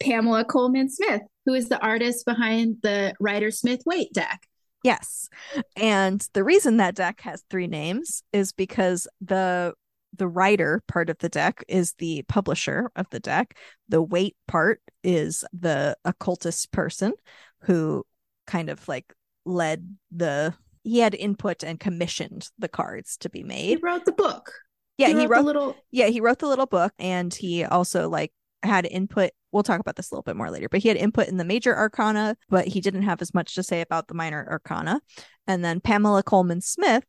Pamela 0.00 0.44
Colman 0.44 0.90
Smith, 0.90 1.22
who 1.46 1.54
is 1.54 1.68
the 1.68 1.80
artist 1.80 2.26
behind 2.26 2.78
the 2.82 3.14
Rider 3.20 3.50
Smith 3.50 3.82
Waite 3.86 4.12
deck. 4.12 4.46
Yes. 4.82 5.28
And 5.76 6.26
the 6.32 6.44
reason 6.44 6.78
that 6.78 6.94
deck 6.94 7.20
has 7.22 7.44
three 7.50 7.66
names 7.66 8.22
is 8.32 8.52
because 8.52 9.06
the 9.20 9.74
the 10.16 10.26
Rider 10.26 10.82
part 10.88 11.08
of 11.08 11.18
the 11.18 11.28
deck 11.28 11.64
is 11.68 11.94
the 11.94 12.22
publisher 12.22 12.90
of 12.96 13.06
the 13.10 13.20
deck. 13.20 13.56
The 13.88 14.02
Waite 14.02 14.36
part 14.48 14.80
is 15.04 15.44
the 15.52 15.96
occultist 16.04 16.72
person 16.72 17.12
who 17.60 18.04
kind 18.46 18.68
of 18.70 18.86
like 18.88 19.14
led 19.44 19.96
the 20.10 20.54
he 20.82 20.98
had 21.00 21.14
input 21.14 21.62
and 21.62 21.78
commissioned 21.78 22.48
the 22.58 22.68
cards 22.68 23.16
to 23.18 23.30
be 23.30 23.42
made. 23.42 23.68
He 23.68 23.76
wrote 23.76 24.04
the 24.04 24.12
book. 24.12 24.52
Yeah, 24.96 25.08
he 25.08 25.14
wrote, 25.14 25.20
he 25.20 25.26
wrote 25.26 25.36
the 25.36 25.46
little 25.46 25.76
Yeah, 25.90 26.06
he 26.06 26.20
wrote 26.20 26.38
the 26.38 26.48
little 26.48 26.66
book 26.66 26.92
and 26.98 27.32
he 27.32 27.64
also 27.64 28.08
like 28.08 28.32
had 28.62 28.86
input. 28.86 29.30
We'll 29.52 29.62
talk 29.62 29.80
about 29.80 29.96
this 29.96 30.10
a 30.10 30.14
little 30.14 30.22
bit 30.22 30.36
more 30.36 30.50
later 30.50 30.68
but 30.68 30.80
he 30.80 30.88
had 30.88 30.96
input 30.96 31.28
in 31.28 31.36
the 31.36 31.44
major 31.44 31.76
arcana 31.76 32.36
but 32.48 32.68
he 32.68 32.80
didn't 32.80 33.02
have 33.02 33.20
as 33.22 33.34
much 33.34 33.54
to 33.54 33.62
say 33.62 33.80
about 33.80 34.08
the 34.08 34.14
minor 34.14 34.46
arcana. 34.48 35.00
And 35.46 35.64
then 35.64 35.80
pamela 35.80 36.22
Colman 36.22 36.60
smith 36.60 37.04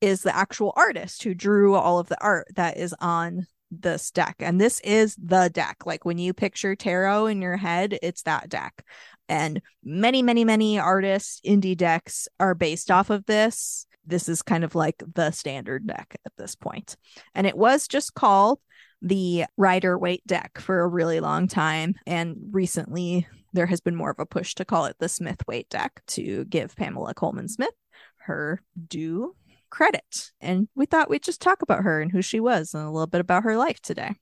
is 0.00 0.22
the 0.22 0.34
actual 0.34 0.72
artist 0.76 1.22
who 1.22 1.34
drew 1.34 1.74
all 1.74 1.98
of 1.98 2.08
the 2.08 2.22
art 2.22 2.46
that 2.54 2.76
is 2.76 2.94
on 3.00 3.46
this 3.70 4.10
deck. 4.10 4.36
And 4.40 4.60
this 4.60 4.80
is 4.80 5.16
the 5.16 5.50
deck. 5.52 5.86
Like 5.86 6.04
when 6.04 6.18
you 6.18 6.32
picture 6.32 6.74
tarot 6.74 7.26
in 7.26 7.42
your 7.42 7.56
head 7.56 7.98
it's 8.02 8.22
that 8.22 8.48
deck 8.48 8.84
and 9.30 9.62
many 9.82 10.22
many 10.22 10.44
many 10.44 10.78
artists 10.78 11.40
indie 11.46 11.76
decks 11.76 12.28
are 12.38 12.54
based 12.54 12.90
off 12.90 13.08
of 13.08 13.24
this 13.26 13.86
this 14.06 14.28
is 14.28 14.42
kind 14.42 14.64
of 14.64 14.74
like 14.74 15.02
the 15.14 15.30
standard 15.30 15.86
deck 15.86 16.16
at 16.26 16.32
this 16.36 16.54
point 16.54 16.96
and 17.34 17.46
it 17.46 17.56
was 17.56 17.88
just 17.88 18.14
called 18.14 18.58
the 19.02 19.44
rider 19.56 19.98
Waite 19.98 20.26
deck 20.26 20.58
for 20.58 20.80
a 20.80 20.88
really 20.88 21.20
long 21.20 21.48
time 21.48 21.94
and 22.06 22.36
recently 22.50 23.26
there 23.52 23.66
has 23.66 23.80
been 23.80 23.96
more 23.96 24.10
of 24.10 24.18
a 24.18 24.26
push 24.26 24.54
to 24.54 24.64
call 24.64 24.84
it 24.84 24.96
the 24.98 25.08
smith 25.08 25.42
Waite 25.46 25.70
deck 25.70 26.02
to 26.08 26.44
give 26.44 26.76
pamela 26.76 27.14
Colman 27.14 27.48
smith 27.48 27.74
her 28.18 28.60
due 28.88 29.34
credit. 29.70 30.32
And 30.40 30.68
we 30.74 30.84
thought 30.84 31.08
we'd 31.08 31.22
just 31.22 31.40
talk 31.40 31.62
about 31.62 31.84
her 31.84 32.02
and 32.02 32.12
who 32.12 32.22
she 32.22 32.40
was 32.40 32.74
and 32.74 32.82
a 32.82 32.90
little 32.90 33.06
bit 33.06 33.20
about 33.20 33.44
her 33.44 33.56
life 33.56 33.80
today. 33.80 34.16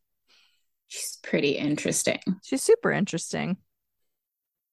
She's 0.86 1.18
pretty 1.22 1.52
interesting. 1.52 2.20
She's 2.42 2.62
super 2.62 2.92
interesting. 2.92 3.56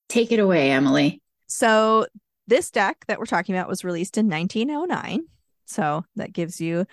Take 0.09 0.31
it 0.31 0.39
away, 0.39 0.71
Emily. 0.71 1.21
So, 1.47 2.07
this 2.47 2.69
deck 2.71 3.05
that 3.07 3.19
we're 3.19 3.25
talking 3.25 3.55
about 3.55 3.67
was 3.67 3.83
released 3.83 4.17
in 4.17 4.29
1909. 4.29 5.25
So, 5.65 6.05
that 6.15 6.33
gives 6.33 6.61
you 6.61 6.85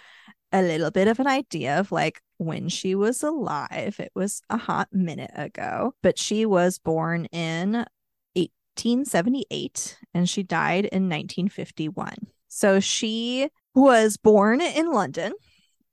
a 0.53 0.63
little 0.63 0.91
bit 0.91 1.09
of 1.09 1.19
an 1.19 1.27
idea 1.27 1.79
of 1.79 1.91
like 1.91 2.21
when 2.37 2.69
she 2.69 2.95
was 2.95 3.23
alive. 3.23 3.97
It 3.99 4.13
was 4.15 4.43
a 4.51 4.57
hot 4.57 4.89
minute 4.93 5.31
ago, 5.35 5.95
but 6.03 6.19
she 6.19 6.45
was 6.45 6.79
born 6.79 7.27
in 7.27 7.87
1878 8.35 9.99
and 10.15 10.29
she 10.29 10.43
died 10.43 10.85
in 10.87 11.09
1951. 11.09 12.15
So 12.49 12.81
she 12.81 13.49
was 13.75 14.19
born 14.19 14.61
in 14.61 14.93
London, 14.93 15.33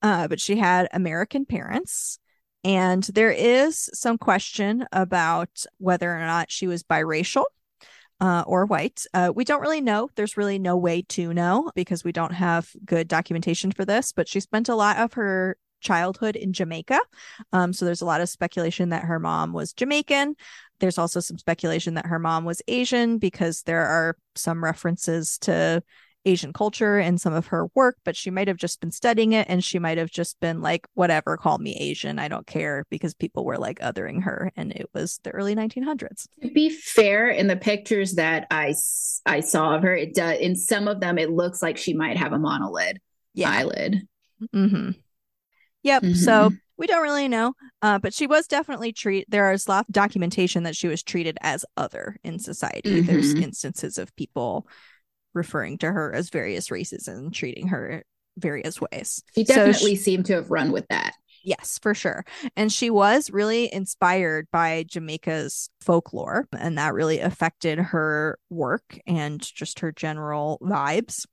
uh, 0.02 0.28
but 0.28 0.42
she 0.42 0.58
had 0.58 0.90
American 0.92 1.46
parents. 1.46 2.20
And 2.64 3.04
there 3.04 3.32
is 3.32 3.90
some 3.94 4.18
question 4.18 4.86
about 4.92 5.66
whether 5.78 6.14
or 6.14 6.20
not 6.20 6.52
she 6.52 6.68
was 6.68 6.84
biracial 6.84 7.46
uh, 8.20 8.44
or 8.46 8.66
white. 8.66 9.06
Uh, 9.14 9.32
we 9.34 9.46
don't 9.46 9.62
really 9.62 9.82
know. 9.82 10.10
There's 10.16 10.38
really 10.38 10.60
no 10.60 10.76
way 10.76 11.04
to 11.10 11.34
know 11.34 11.72
because 11.76 12.04
we 12.04 12.12
don't 12.12 12.34
have 12.34 12.70
good 12.86 13.08
documentation 13.08 13.72
for 13.72 13.86
this. 13.86 14.12
But 14.12 14.28
she 14.28 14.40
spent 14.40 14.70
a 14.70 14.76
lot 14.76 14.98
of 14.98 15.14
her 15.14 15.58
childhood 15.82 16.36
in 16.36 16.52
Jamaica. 16.52 17.00
Um, 17.54 17.72
so 17.72 17.86
there's 17.86 18.02
a 18.02 18.06
lot 18.06 18.22
of 18.22 18.30
speculation 18.30 18.90
that 18.90 19.06
her 19.06 19.20
mom 19.20 19.54
was 19.54 19.74
Jamaican. 19.74 20.36
There's 20.80 20.98
also 20.98 21.20
some 21.20 21.38
speculation 21.38 21.94
that 21.94 22.06
her 22.06 22.20
mom 22.20 22.46
was 22.46 22.62
Asian 22.68 23.18
because 23.18 23.64
there 23.64 23.86
are 23.86 24.18
some 24.36 24.64
references 24.64 25.38
to 25.40 25.82
Asian 26.26 26.54
culture 26.54 27.00
in 27.00 27.18
some 27.18 27.34
of 27.34 27.48
her 27.48 27.68
work, 27.76 27.98
but 28.04 28.16
she 28.16 28.30
might 28.30 28.48
have 28.48 28.58
just 28.58 28.82
been 28.82 28.92
studying 28.92 29.34
it 29.34 29.48
and 29.50 29.64
she 29.64 29.80
might 29.80 29.98
have 29.98 30.12
just 30.12 30.40
been 30.40 30.62
like, 30.62 30.88
whatever, 30.94 31.38
call 31.38 31.58
me 31.58 31.76
Asian. 31.76 32.20
I 32.20 32.28
don't 32.28 32.46
care 32.46 32.86
because 32.90 33.14
people 33.14 33.46
were 33.46 33.58
like 33.58 33.80
othering 33.80 34.24
her. 34.24 34.52
And 34.56 34.72
it 34.74 34.90
was 34.94 35.20
the 35.24 35.32
early 35.32 35.56
1900s. 35.56 36.28
To 36.42 36.52
be 36.52 36.70
fair, 36.70 37.30
in 37.30 37.48
the 37.48 37.56
pictures 37.56 38.16
that 38.16 38.48
I, 38.52 38.76
I 39.26 39.40
saw 39.40 39.76
of 39.76 39.84
her, 39.84 39.96
it 39.96 40.14
does, 40.14 40.40
in 40.40 40.56
some 40.56 40.88
of 40.88 41.00
them, 41.00 41.18
it 41.18 41.32
looks 41.32 41.62
like 41.62 41.78
she 41.78 41.94
might 41.94 42.18
have 42.18 42.34
a 42.34 42.38
monolid 42.38 42.98
yeah. 43.34 43.52
eyelid. 43.52 44.08
Mm-hmm. 44.54 44.92
Yep. 45.84 46.04
Mm-hmm. 46.04 46.14
So 46.14 46.52
we 46.78 46.88
don't 46.88 47.04
really 47.04 47.28
know, 47.28 47.54
uh, 47.82 48.00
but 48.00 48.14
she 48.14 48.28
was 48.28 48.48
definitely 48.48 48.92
treated. 48.94 49.28
There 49.30 49.52
is 49.52 49.68
documentation 49.92 50.64
that 50.64 50.76
she 50.76 50.88
was 50.88 51.04
treated 51.04 51.38
as 51.42 51.66
other 51.78 52.18
in 52.24 52.40
society. 52.40 53.02
Mm-hmm. 53.02 53.08
There's 53.08 53.34
instances 53.34 53.98
of 53.98 54.16
people 54.16 54.68
referring 55.34 55.78
to 55.80 55.92
her 55.92 56.14
as 56.14 56.30
various 56.30 56.72
races 56.72 57.08
and 57.08 57.34
treating 57.34 57.68
her 57.68 58.04
various 58.38 58.80
ways. 58.80 59.24
She 59.36 59.44
definitely 59.44 59.74
so 59.74 59.88
she, 59.88 59.96
seemed 59.96 60.26
to 60.28 60.34
have 60.34 60.52
run 60.52 60.72
with 60.72 60.88
that. 60.90 61.14
Yes, 61.44 61.80
for 61.82 61.94
sure. 61.94 62.26
And 62.56 62.72
she 62.72 62.90
was 62.90 63.32
really 63.32 63.74
inspired 63.74 64.48
by 64.52 64.84
Jamaica's 64.88 65.70
folklore, 65.82 66.48
and 66.58 66.78
that 66.78 66.94
really 66.94 67.20
affected 67.20 67.80
her 67.80 68.38
work 68.50 69.00
and 69.08 69.42
just 69.42 69.80
her 69.80 69.92
general 69.92 70.60
vibes. 70.62 71.26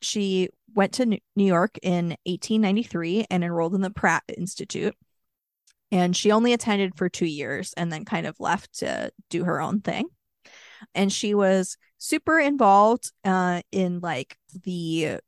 She 0.00 0.48
went 0.74 0.92
to 0.94 1.06
New 1.06 1.20
York 1.36 1.78
in 1.82 2.16
1893 2.24 3.26
and 3.30 3.44
enrolled 3.44 3.74
in 3.74 3.80
the 3.80 3.90
Pratt 3.90 4.24
Institute. 4.36 4.94
And 5.92 6.16
she 6.16 6.32
only 6.32 6.52
attended 6.52 6.96
for 6.96 7.08
two 7.08 7.26
years 7.26 7.72
and 7.76 7.92
then 7.92 8.04
kind 8.04 8.26
of 8.26 8.40
left 8.40 8.78
to 8.80 9.12
do 9.30 9.44
her 9.44 9.60
own 9.60 9.80
thing 9.80 10.08
and 10.94 11.12
she 11.12 11.34
was 11.34 11.76
super 12.04 12.38
involved 12.38 13.12
uh, 13.24 13.62
in 13.72 14.00
like 14.00 14.36
the 14.64 15.18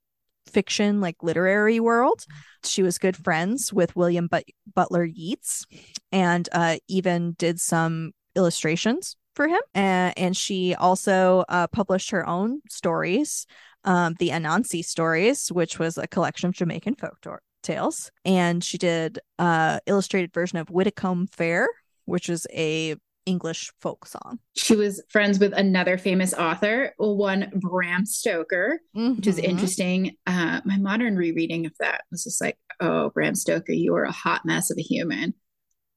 fiction 0.46 1.00
like 1.00 1.22
literary 1.22 1.80
world. 1.80 2.24
She 2.64 2.82
was 2.82 2.98
good 2.98 3.16
friends 3.16 3.72
with 3.72 3.96
william 3.96 4.28
but- 4.30 4.44
butler 4.74 5.04
yeats 5.04 5.66
and 6.12 6.48
uh, 6.52 6.76
even 6.88 7.34
did 7.38 7.60
some 7.60 8.12
illustrations 8.34 9.16
for 9.34 9.48
him. 9.48 9.60
And, 9.74 10.14
and 10.16 10.36
she 10.36 10.74
also 10.74 11.44
uh, 11.48 11.66
published 11.68 12.10
her 12.10 12.26
own 12.26 12.60
stories 12.68 13.46
um, 13.84 14.16
the 14.18 14.30
anansi 14.30 14.84
stories 14.84 15.48
which 15.52 15.78
was 15.78 15.96
a 15.96 16.06
collection 16.06 16.48
of 16.48 16.54
jamaican 16.54 16.96
folk 16.96 17.18
tales. 17.62 18.10
And 18.24 18.62
she 18.62 18.78
did 18.78 19.18
uh 19.38 19.80
illustrated 19.86 20.32
version 20.32 20.58
of 20.58 20.70
Widdicombe 20.70 21.26
Fair 21.28 21.68
which 22.04 22.28
is 22.28 22.46
a 22.52 22.96
English 23.26 23.72
folk 23.80 24.06
song. 24.06 24.38
She 24.56 24.76
was 24.76 25.02
friends 25.10 25.38
with 25.38 25.52
another 25.52 25.98
famous 25.98 26.32
author, 26.32 26.94
one 26.96 27.50
Bram 27.54 28.06
Stoker, 28.06 28.80
mm-hmm. 28.96 29.16
which 29.16 29.26
is 29.26 29.36
mm-hmm. 29.36 29.50
interesting. 29.50 30.16
Uh, 30.26 30.60
my 30.64 30.78
modern 30.78 31.16
rereading 31.16 31.66
of 31.66 31.72
that 31.80 32.02
was 32.10 32.24
just 32.24 32.40
like, 32.40 32.56
oh, 32.80 33.10
Bram 33.10 33.34
Stoker, 33.34 33.72
you 33.72 33.94
are 33.96 34.04
a 34.04 34.12
hot 34.12 34.46
mess 34.46 34.70
of 34.70 34.78
a 34.78 34.82
human, 34.82 35.34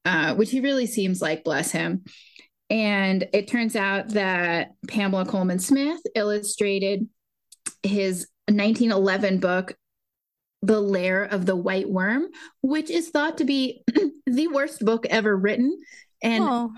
uh, 0.04 0.34
which 0.34 0.50
he 0.50 0.60
really 0.60 0.86
seems 0.86 1.22
like, 1.22 1.44
bless 1.44 1.70
him. 1.70 2.04
And 2.68 3.28
it 3.32 3.48
turns 3.48 3.74
out 3.74 4.10
that 4.10 4.72
Pamela 4.86 5.24
Coleman 5.24 5.58
Smith 5.58 6.00
illustrated 6.14 7.08
his 7.82 8.28
1911 8.46 9.38
book, 9.38 9.74
The 10.62 10.80
Lair 10.80 11.24
of 11.24 11.46
the 11.46 11.56
White 11.56 11.88
Worm, 11.88 12.28
which 12.62 12.90
is 12.90 13.10
thought 13.10 13.38
to 13.38 13.44
be 13.44 13.82
the 14.26 14.48
worst 14.48 14.84
book 14.84 15.06
ever 15.10 15.36
written 15.36 15.76
and 16.22 16.44
oh. 16.46 16.72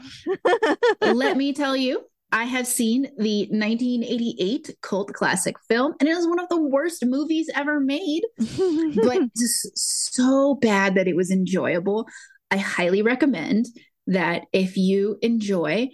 let 1.00 1.36
me 1.36 1.52
tell 1.54 1.76
you, 1.76 2.04
I 2.32 2.44
have 2.44 2.66
seen 2.66 3.02
the 3.18 3.46
1988 3.50 4.76
cult 4.80 5.12
classic 5.12 5.56
film, 5.68 5.94
and 6.00 6.08
it 6.08 6.16
was 6.16 6.26
one 6.26 6.38
of 6.38 6.48
the 6.48 6.60
worst 6.60 7.04
movies 7.04 7.50
ever 7.54 7.78
made, 7.78 8.22
but 8.38 9.22
just 9.36 9.70
so 9.76 10.54
bad 10.54 10.94
that 10.94 11.08
it 11.08 11.16
was 11.16 11.30
enjoyable. 11.30 12.06
I 12.50 12.56
highly 12.56 13.02
recommend 13.02 13.66
that 14.06 14.44
if 14.52 14.76
you 14.76 15.18
enjoy 15.20 15.90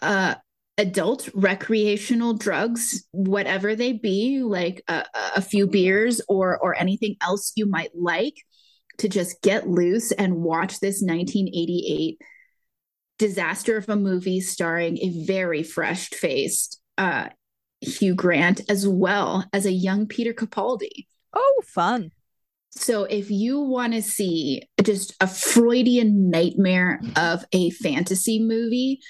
uh, 0.00 0.36
adult 0.78 1.28
recreational 1.34 2.34
drugs, 2.34 3.04
whatever 3.12 3.76
they 3.76 3.92
be, 3.92 4.42
like 4.42 4.82
a, 4.88 5.04
a 5.36 5.42
few 5.42 5.66
beers 5.66 6.22
or 6.26 6.58
or 6.58 6.74
anything 6.74 7.16
else 7.20 7.52
you 7.54 7.66
might 7.66 7.90
like, 7.94 8.34
to 9.00 9.08
just 9.08 9.42
get 9.42 9.68
loose 9.68 10.10
and 10.12 10.36
watch 10.36 10.80
this 10.80 11.02
1988 11.02 12.18
disaster 13.20 13.76
of 13.76 13.88
a 13.88 13.96
movie 13.96 14.40
starring 14.40 14.96
a 14.98 15.24
very 15.26 15.62
fresh 15.62 16.08
faced 16.08 16.80
uh, 16.96 17.28
Hugh 17.82 18.14
Grant 18.14 18.62
as 18.70 18.88
well 18.88 19.44
as 19.52 19.66
a 19.66 19.72
young 19.72 20.06
Peter 20.06 20.32
Capaldi. 20.32 21.06
Oh, 21.34 21.62
fun. 21.66 22.12
So 22.70 23.04
if 23.04 23.30
you 23.30 23.60
want 23.60 23.92
to 23.92 24.00
see 24.00 24.62
just 24.82 25.14
a 25.20 25.26
Freudian 25.26 26.30
nightmare 26.30 27.00
of 27.14 27.44
a 27.52 27.70
fantasy 27.70 28.42
movie 28.42 29.00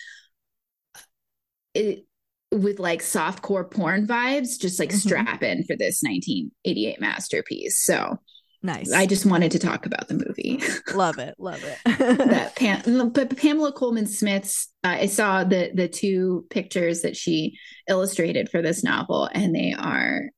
it, 1.75 2.05
with 2.50 2.81
like 2.81 3.02
soft 3.02 3.43
core 3.43 3.69
porn 3.69 4.09
vibes, 4.09 4.59
just 4.59 4.81
like 4.81 4.88
mm-hmm. 4.88 4.99
strap 4.99 5.43
in 5.45 5.62
for 5.62 5.76
this 5.76 6.02
1988 6.02 7.00
masterpiece. 7.00 7.85
So 7.85 8.19
nice. 8.62 8.93
I 8.93 9.07
just 9.07 9.26
wanted 9.26 9.52
to 9.52 9.59
talk 9.59 9.87
about 9.87 10.09
the 10.09 10.14
movie. 10.14 10.62
love 10.95 11.19
it, 11.19 11.35
love 11.38 11.62
it. 11.62 11.79
that 12.19 12.57
Pam, 12.57 13.11
but 13.11 13.37
Pamela 13.37 13.73
Colman 13.73 14.07
Smith's. 14.07 14.69
Uh, 14.85 14.99
I 15.00 15.07
saw 15.07 15.45
the 15.45 15.71
the 15.75 15.88
two 15.88 16.47
pictures 16.50 17.02
that 17.02 17.17
she 17.17 17.59
illustrated 17.88 18.49
for 18.49 18.62
this 18.62 18.83
novel, 18.83 19.29
and 19.33 19.55
they 19.55 19.75
are 19.79 20.31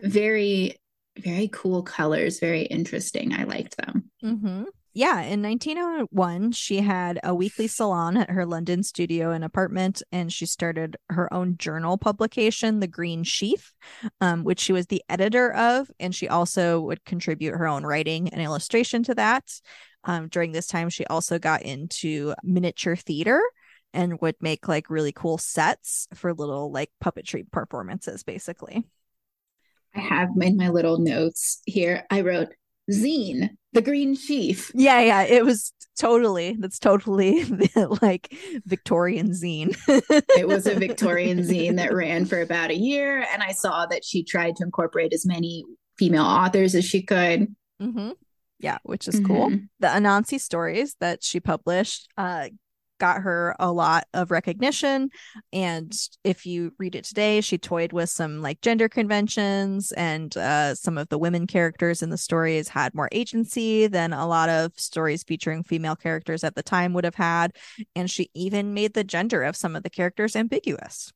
very 0.00 0.76
very 1.18 1.48
cool 1.52 1.82
colors, 1.82 2.40
very 2.40 2.62
interesting. 2.62 3.32
I 3.34 3.44
liked 3.44 3.76
them. 3.76 4.10
Mm-hmm. 4.22 4.64
Yeah, 4.96 5.22
in 5.22 5.42
1901, 5.42 6.52
she 6.52 6.76
had 6.76 7.18
a 7.24 7.34
weekly 7.34 7.66
salon 7.66 8.16
at 8.16 8.30
her 8.30 8.46
London 8.46 8.84
studio 8.84 9.32
and 9.32 9.42
apartment, 9.42 10.04
and 10.12 10.32
she 10.32 10.46
started 10.46 10.96
her 11.10 11.32
own 11.34 11.56
journal 11.58 11.98
publication, 11.98 12.78
The 12.78 12.86
Green 12.86 13.24
Sheaf, 13.24 13.74
um, 14.20 14.44
which 14.44 14.60
she 14.60 14.72
was 14.72 14.86
the 14.86 15.02
editor 15.08 15.52
of, 15.52 15.90
and 15.98 16.14
she 16.14 16.28
also 16.28 16.80
would 16.80 17.04
contribute 17.04 17.56
her 17.56 17.66
own 17.66 17.84
writing 17.84 18.28
and 18.28 18.40
illustration 18.40 19.02
to 19.02 19.16
that. 19.16 19.60
Um, 20.04 20.28
during 20.28 20.52
this 20.52 20.68
time, 20.68 20.90
she 20.90 21.04
also 21.06 21.40
got 21.40 21.62
into 21.62 22.32
miniature 22.44 22.94
theater 22.94 23.42
and 23.92 24.20
would 24.20 24.36
make 24.40 24.68
like 24.68 24.90
really 24.90 25.12
cool 25.12 25.38
sets 25.38 26.06
for 26.14 26.32
little 26.32 26.70
like 26.70 26.90
puppetry 27.02 27.50
performances, 27.50 28.22
basically. 28.22 28.86
I 29.92 30.00
have 30.00 30.28
in 30.40 30.56
my 30.56 30.68
little 30.68 30.98
notes 30.98 31.62
here, 31.66 32.04
I 32.10 32.20
wrote 32.20 32.50
zine, 32.90 33.50
the 33.72 33.82
green 33.82 34.14
sheaf. 34.14 34.70
Yeah, 34.74 35.00
yeah. 35.00 35.22
It 35.22 35.44
was 35.44 35.72
totally, 35.98 36.56
that's 36.58 36.78
totally 36.78 37.44
like 38.02 38.34
Victorian 38.64 39.30
zine. 39.30 39.76
it 40.36 40.48
was 40.48 40.66
a 40.66 40.74
Victorian 40.74 41.38
zine 41.38 41.76
that 41.76 41.94
ran 41.94 42.24
for 42.24 42.40
about 42.40 42.70
a 42.70 42.76
year. 42.76 43.26
And 43.32 43.42
I 43.42 43.52
saw 43.52 43.86
that 43.86 44.04
she 44.04 44.22
tried 44.22 44.56
to 44.56 44.64
incorporate 44.64 45.12
as 45.12 45.26
many 45.26 45.64
female 45.98 46.24
authors 46.24 46.74
as 46.74 46.84
she 46.84 47.02
could. 47.02 47.54
Mm-hmm. 47.80 48.10
Yeah, 48.60 48.78
which 48.82 49.08
is 49.08 49.16
mm-hmm. 49.16 49.26
cool. 49.26 49.50
The 49.80 49.88
Anansi 49.88 50.40
stories 50.40 50.96
that 51.00 51.22
she 51.22 51.40
published 51.40 52.08
uh, 52.16 52.48
got 52.98 53.22
her 53.22 53.54
a 53.58 53.72
lot 53.72 54.04
of 54.14 54.30
recognition. 54.30 55.10
And 55.52 55.92
if 56.22 56.46
you 56.46 56.72
read 56.78 56.94
it 56.94 57.04
today, 57.04 57.40
she 57.40 57.58
toyed 57.58 57.92
with 57.92 58.10
some 58.10 58.42
like 58.42 58.60
gender 58.60 58.88
conventions, 58.88 59.92
and 59.92 60.36
uh, 60.36 60.74
some 60.74 60.98
of 60.98 61.08
the 61.08 61.18
women 61.18 61.46
characters 61.46 62.02
in 62.02 62.10
the 62.10 62.18
stories 62.18 62.68
had 62.68 62.94
more 62.94 63.08
agency 63.12 63.86
than 63.86 64.12
a 64.12 64.26
lot 64.26 64.48
of 64.48 64.72
stories 64.76 65.22
featuring 65.22 65.62
female 65.62 65.96
characters 65.96 66.44
at 66.44 66.54
the 66.54 66.62
time 66.62 66.92
would 66.92 67.04
have 67.04 67.14
had. 67.14 67.52
And 67.94 68.10
she 68.10 68.30
even 68.34 68.74
made 68.74 68.94
the 68.94 69.04
gender 69.04 69.42
of 69.42 69.56
some 69.56 69.76
of 69.76 69.82
the 69.82 69.90
characters 69.90 70.36
ambiguous. 70.36 71.12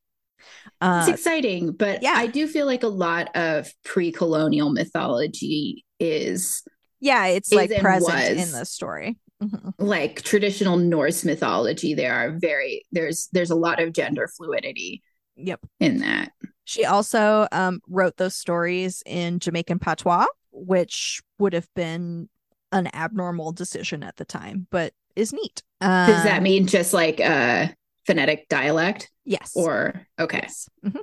Uh, 0.80 1.04
it's 1.06 1.18
exciting, 1.18 1.72
but 1.72 2.02
yeah. 2.02 2.14
I 2.16 2.26
do 2.26 2.46
feel 2.46 2.66
like 2.66 2.82
a 2.82 2.88
lot 2.88 3.34
of 3.34 3.72
pre 3.84 4.12
colonial 4.12 4.70
mythology 4.70 5.84
is. 5.98 6.62
Yeah, 7.00 7.26
it's 7.26 7.52
like 7.52 7.70
present 7.80 8.36
was. 8.36 8.48
in 8.48 8.58
the 8.58 8.64
story. 8.64 9.18
Mm-hmm. 9.42 9.70
Like 9.78 10.22
traditional 10.22 10.76
Norse 10.76 11.24
mythology, 11.24 11.94
there 11.94 12.14
are 12.14 12.32
very 12.32 12.84
there's 12.90 13.28
there's 13.32 13.50
a 13.50 13.56
lot 13.56 13.80
of 13.80 13.92
gender 13.92 14.28
fluidity. 14.28 15.02
Yep. 15.36 15.60
In 15.78 15.98
that. 15.98 16.32
She 16.64 16.84
also 16.84 17.46
um, 17.52 17.80
wrote 17.88 18.16
those 18.16 18.34
stories 18.34 19.02
in 19.06 19.38
Jamaican 19.38 19.78
patois, 19.78 20.26
which 20.50 21.22
would 21.38 21.52
have 21.52 21.68
been 21.76 22.28
an 22.72 22.88
abnormal 22.94 23.52
decision 23.52 24.02
at 24.02 24.16
the 24.16 24.24
time, 24.24 24.66
but 24.70 24.92
is 25.16 25.32
neat. 25.32 25.62
Uh, 25.80 26.06
Does 26.08 26.24
that 26.24 26.42
mean 26.42 26.66
just 26.66 26.92
like 26.92 27.20
a 27.20 27.74
phonetic 28.06 28.48
dialect? 28.48 29.10
Yes. 29.24 29.52
Or 29.54 30.06
okay. 30.18 30.40
Yes. 30.42 30.68
Mm-hmm. 30.84 31.00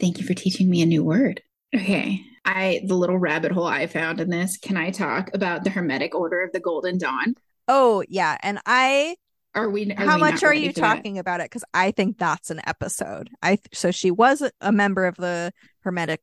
Thank 0.00 0.18
you 0.18 0.26
for 0.26 0.34
teaching 0.34 0.68
me 0.68 0.82
a 0.82 0.86
new 0.86 1.04
word. 1.04 1.42
Okay. 1.74 2.22
I 2.44 2.80
the 2.86 2.94
little 2.94 3.18
rabbit 3.18 3.52
hole 3.52 3.66
I 3.66 3.86
found 3.86 4.20
in 4.20 4.30
this. 4.30 4.56
Can 4.58 4.76
I 4.76 4.90
talk 4.90 5.30
about 5.34 5.64
the 5.64 5.70
Hermetic 5.70 6.14
Order 6.14 6.42
of 6.42 6.52
the 6.52 6.60
Golden 6.60 6.98
Dawn? 6.98 7.34
Oh 7.68 8.04
yeah, 8.08 8.36
and 8.42 8.60
I 8.66 9.16
are 9.54 9.68
we? 9.68 9.92
Are 9.92 10.06
how 10.06 10.14
we 10.14 10.20
much 10.20 10.42
are 10.42 10.54
you 10.54 10.72
talking 10.72 11.18
about 11.18 11.40
it? 11.40 11.44
Because 11.44 11.64
I 11.74 11.90
think 11.90 12.18
that's 12.18 12.50
an 12.50 12.60
episode. 12.66 13.30
I 13.42 13.58
so 13.72 13.90
she 13.90 14.10
was 14.10 14.42
a 14.60 14.72
member 14.72 15.06
of 15.06 15.16
the 15.16 15.52
Hermetic 15.80 16.20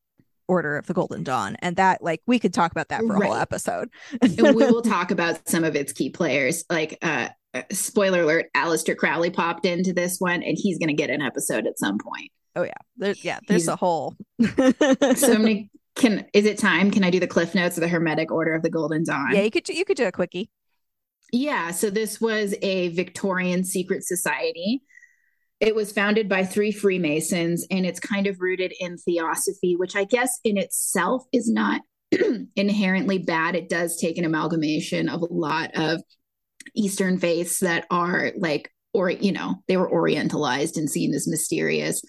Order 0.48 0.78
of 0.78 0.88
the 0.88 0.94
Golden 0.94 1.24
Dawn, 1.24 1.56
and 1.60 1.76
that 1.76 2.04
like 2.04 2.22
we 2.26 2.40
could 2.40 2.54
talk 2.54 2.72
about 2.72 2.90
that 2.90 3.02
for 3.02 3.14
a 3.14 3.20
right. 3.20 3.28
whole 3.28 3.38
episode. 3.38 3.90
and 4.22 4.36
we 4.36 4.52
will 4.52 4.82
talk 4.84 5.12
about 5.12 5.48
some 5.48 5.64
of 5.64 5.76
its 5.76 5.94
key 5.94 6.10
players. 6.10 6.66
Like, 6.72 6.98
uh, 7.04 7.30
uh 7.54 7.62
spoiler 7.72 8.24
alert: 8.24 8.48
Aleister 8.58 8.98
Crowley 8.98 9.30
popped 9.30 9.66
into 9.66 9.94
this 9.94 10.18
one, 10.18 10.42
and 10.42 10.58
he's 10.60 10.80
going 10.80 10.90
to 10.90 10.96
get 10.96 11.12
an 11.12 11.22
episode 11.22 11.68
at 11.68 11.78
some 11.78 12.00
point. 12.00 12.32
Oh 12.56 12.64
yeah, 12.64 12.74
there's 12.98 13.24
yeah, 13.24 13.40
there's 13.48 13.62
he's, 13.62 13.68
a 13.68 13.76
whole. 13.76 14.16
so 14.42 15.38
many 15.38 15.70
can 16.00 16.26
is 16.34 16.46
it 16.46 16.58
time? 16.58 16.90
Can 16.90 17.04
I 17.04 17.12
do 17.12 17.20
the 17.20 17.28
cliff 17.28 17.54
notes 17.54 17.78
of 17.78 17.82
the 17.82 17.88
Hermetic 17.88 18.32
Order 18.32 18.54
of 18.54 18.64
the 18.64 18.70
Golden 18.70 19.04
Dawn? 19.04 19.36
Yeah, 19.36 19.42
you 19.42 19.52
could 19.52 19.68
you 19.70 19.86
could 19.86 19.98
do 19.98 20.08
a 20.08 20.12
quickie. 20.12 20.50
Yeah, 21.32 21.72
so 21.72 21.90
this 21.90 22.20
was 22.20 22.56
a 22.62 22.90
Victorian 22.90 23.64
secret 23.64 24.04
society. 24.04 24.82
It 25.60 25.76
was 25.76 25.92
founded 25.92 26.30
by 26.30 26.46
three 26.46 26.72
Freemasons 26.72 27.68
and 27.70 27.86
it's 27.86 28.00
kind 28.00 28.26
of 28.28 28.40
rooted 28.40 28.74
in 28.80 28.98
theosophy, 28.98 29.76
which 29.76 29.96
I 29.96 30.06
guess 30.06 30.40
in 30.44 30.58
itself 30.58 31.24
is 31.32 31.50
not 31.52 31.82
inherently 32.56 33.20
bad. 33.20 33.56
It 33.56 33.70
does 33.70 33.98
take 33.98 34.18
an 34.18 34.26
amalgamation 34.26 35.10
of 35.10 35.22
a 35.22 35.34
lot 35.34 35.72
of 35.76 36.02
Eastern 36.76 37.20
faiths 37.20 37.60
that 37.60 37.86
are 37.92 38.32
like, 38.38 38.72
or, 38.94 39.10
you 39.10 39.34
know, 39.34 39.56
they 39.68 39.78
were 39.78 39.92
Orientalized 39.92 40.78
and 40.78 40.90
seen 40.90 41.14
as 41.14 41.28
mysterious. 41.28 42.02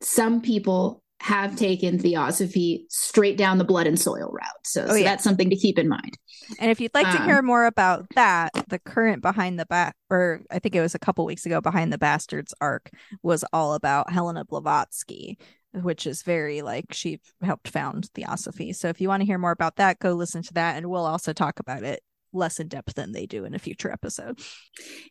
Some 0.00 0.40
people 0.40 1.02
have 1.20 1.56
taken 1.56 1.98
theosophy 1.98 2.86
straight 2.90 3.38
down 3.38 3.58
the 3.58 3.64
blood 3.64 3.86
and 3.86 3.98
soil 3.98 4.30
route. 4.30 4.66
So, 4.66 4.84
oh, 4.84 4.88
so 4.88 4.94
yeah. 4.94 5.04
that's 5.04 5.24
something 5.24 5.48
to 5.48 5.56
keep 5.56 5.78
in 5.78 5.88
mind. 5.88 6.18
And 6.58 6.70
if 6.70 6.80
you'd 6.80 6.94
like 6.94 7.06
um, 7.06 7.16
to 7.16 7.24
hear 7.24 7.40
more 7.40 7.64
about 7.66 8.06
that, 8.14 8.50
the 8.68 8.78
current 8.78 9.22
behind 9.22 9.58
the 9.58 9.66
back, 9.66 9.96
or 10.10 10.42
I 10.50 10.58
think 10.58 10.74
it 10.74 10.80
was 10.80 10.94
a 10.94 10.98
couple 10.98 11.24
weeks 11.24 11.46
ago, 11.46 11.60
behind 11.60 11.92
the 11.92 11.98
bastards 11.98 12.52
arc 12.60 12.90
was 13.22 13.44
all 13.52 13.74
about 13.74 14.10
Helena 14.10 14.44
Blavatsky, 14.44 15.38
which 15.72 16.06
is 16.06 16.22
very 16.22 16.62
like 16.62 16.92
she 16.92 17.20
helped 17.42 17.68
found 17.68 18.10
theosophy. 18.14 18.72
So 18.72 18.88
if 18.88 19.00
you 19.00 19.08
want 19.08 19.22
to 19.22 19.26
hear 19.26 19.38
more 19.38 19.52
about 19.52 19.76
that, 19.76 20.00
go 20.00 20.12
listen 20.12 20.42
to 20.42 20.54
that, 20.54 20.76
and 20.76 20.90
we'll 20.90 21.06
also 21.06 21.32
talk 21.32 21.58
about 21.58 21.84
it 21.84 22.02
less 22.34 22.60
in 22.60 22.68
depth 22.68 22.94
than 22.94 23.12
they 23.12 23.26
do 23.26 23.44
in 23.44 23.54
a 23.54 23.58
future 23.58 23.90
episode. 23.90 24.38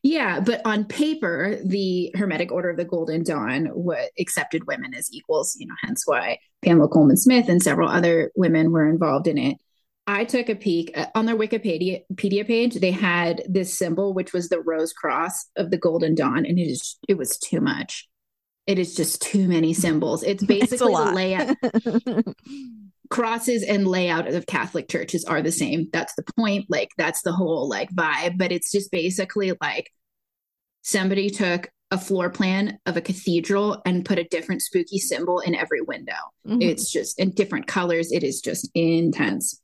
Yeah, 0.02 0.40
but 0.40 0.62
on 0.66 0.86
paper, 0.86 1.58
the 1.64 2.14
Hermetic 2.16 2.52
Order 2.52 2.72
of 2.72 2.78
the 2.78 2.86
Golden 2.86 3.24
Dawn 3.24 3.66
what 3.68 4.12
accepted 4.20 4.68
women 4.68 4.94
as 4.94 5.12
equals, 5.12 5.56
you 5.58 5.68
know, 5.68 5.76
hence 5.82 6.04
why 6.06 6.38
Pamela 6.64 6.88
Colman 6.88 7.18
Smith 7.18 7.50
and 7.50 7.62
several 7.62 7.90
other 7.90 8.32
women 8.36 8.72
were 8.72 8.88
involved 8.88 9.28
in 9.28 9.38
it. 9.38 9.58
I 10.06 10.26
took 10.26 10.50
a 10.50 10.56
peek 10.56 10.92
uh, 10.98 11.06
on 11.16 11.26
their 11.26 11.38
Wikipedia 11.38 12.04
page. 12.18 12.76
They 12.76 12.92
had 12.92 13.44
this 13.48 13.78
symbol, 13.78 14.14
which 14.14 14.34
was 14.34 14.50
the 14.50 14.60
rose 14.62 14.92
cross 14.92 15.48
of 15.56 15.72
the 15.72 15.78
Golden 15.78 16.14
Dawn, 16.14 16.46
and 16.46 16.60
it 16.60 16.70
is 16.70 16.98
it 17.08 17.18
was 17.18 17.38
too 17.38 17.62
much. 17.62 18.10
It 18.68 18.80
is 18.80 18.96
just 18.96 19.22
too 19.22 19.48
many 19.48 19.74
symbols. 19.74 20.24
It's 20.24 20.44
basically 20.46 20.94
it's 20.94 21.04
the 21.04 21.14
layout. 21.14 21.56
crosses 23.14 23.62
and 23.62 23.88
layout 23.88 24.28
of 24.28 24.48
Catholic 24.48 24.90
churches 24.90 25.24
are 25.24 25.44
the 25.44 25.52
same. 25.52 25.88
That's 25.94 26.16
the 26.16 26.26
point. 26.36 26.66
Like 26.68 26.90
that's 26.98 27.22
the 27.22 27.32
whole 27.32 27.70
like 27.70 27.92
vibe. 27.92 28.40
But 28.40 28.52
it's 28.52 28.72
just 28.72 28.92
basically 28.92 29.54
like 29.62 29.92
somebody 30.82 31.30
took 31.30 31.70
a 31.92 31.98
floor 32.00 32.32
plan 32.32 32.80
of 32.88 32.98
a 32.98 33.02
cathedral 33.02 33.80
and 33.86 34.04
put 34.04 34.18
a 34.18 34.24
different 34.24 34.64
spooky 34.64 34.98
symbol 34.98 35.42
in 35.42 35.54
every 35.54 35.82
window. 35.82 36.18
Mm-hmm. 36.48 36.64
It's 36.64 36.92
just 36.92 37.20
in 37.20 37.36
different 37.36 37.68
colors. 37.68 38.12
It 38.12 38.24
is 38.24 38.42
just 38.42 38.68
intense. 38.74 39.62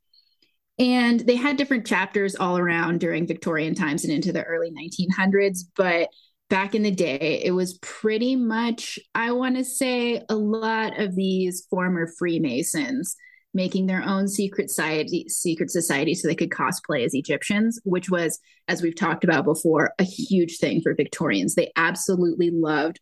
And 0.78 1.18
they 1.18 1.34
had 1.34 1.56
different 1.56 1.88
chapters 1.88 2.36
all 2.36 2.56
around 2.56 3.00
during 3.00 3.26
Victorian 3.26 3.74
times 3.74 4.04
and 4.04 4.12
into 4.12 4.32
the 4.32 4.44
early 4.44 4.70
1900s. 4.70 5.62
But 5.74 6.08
back 6.48 6.76
in 6.76 6.84
the 6.84 6.92
day, 6.92 7.42
it 7.44 7.50
was 7.50 7.78
pretty 7.78 8.36
much, 8.36 9.00
I 9.12 9.32
want 9.32 9.56
to 9.56 9.64
say, 9.64 10.22
a 10.28 10.36
lot 10.36 11.00
of 11.00 11.16
these 11.16 11.66
former 11.68 12.06
Freemasons 12.16 13.16
making 13.52 13.86
their 13.86 14.02
own 14.02 14.28
secret 14.28 14.70
society 14.70 15.28
secret 15.28 15.70
society 15.70 16.14
so 16.14 16.28
they 16.28 16.34
could 16.34 16.50
cosplay 16.50 17.04
as 17.04 17.14
Egyptians, 17.14 17.80
which 17.84 18.10
was, 18.10 18.38
as 18.68 18.82
we've 18.82 18.96
talked 18.96 19.24
about 19.24 19.44
before, 19.44 19.92
a 19.98 20.04
huge 20.04 20.58
thing 20.58 20.80
for 20.80 20.94
Victorians. 20.94 21.54
They 21.54 21.72
absolutely 21.76 22.50
loved 22.50 23.00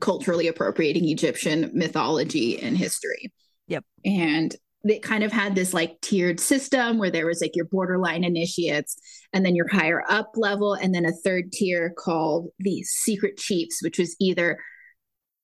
culturally 0.00 0.48
appropriating 0.48 1.08
Egyptian 1.08 1.70
mythology 1.74 2.60
and 2.60 2.76
history. 2.76 3.32
Yep. 3.68 3.84
And 4.04 4.54
they 4.84 4.98
kind 4.98 5.22
of 5.22 5.32
had 5.32 5.54
this 5.54 5.72
like 5.72 6.00
tiered 6.00 6.40
system 6.40 6.98
where 6.98 7.10
there 7.10 7.26
was 7.26 7.40
like 7.40 7.54
your 7.54 7.66
borderline 7.66 8.24
initiates 8.24 8.96
and 9.32 9.44
then 9.44 9.54
your 9.54 9.68
higher 9.68 10.02
up 10.08 10.32
level 10.34 10.74
and 10.74 10.94
then 10.94 11.04
a 11.04 11.12
third 11.12 11.52
tier 11.52 11.92
called 11.96 12.48
the 12.58 12.82
secret 12.82 13.36
chiefs 13.36 13.80
which 13.82 13.98
was 13.98 14.16
either 14.20 14.58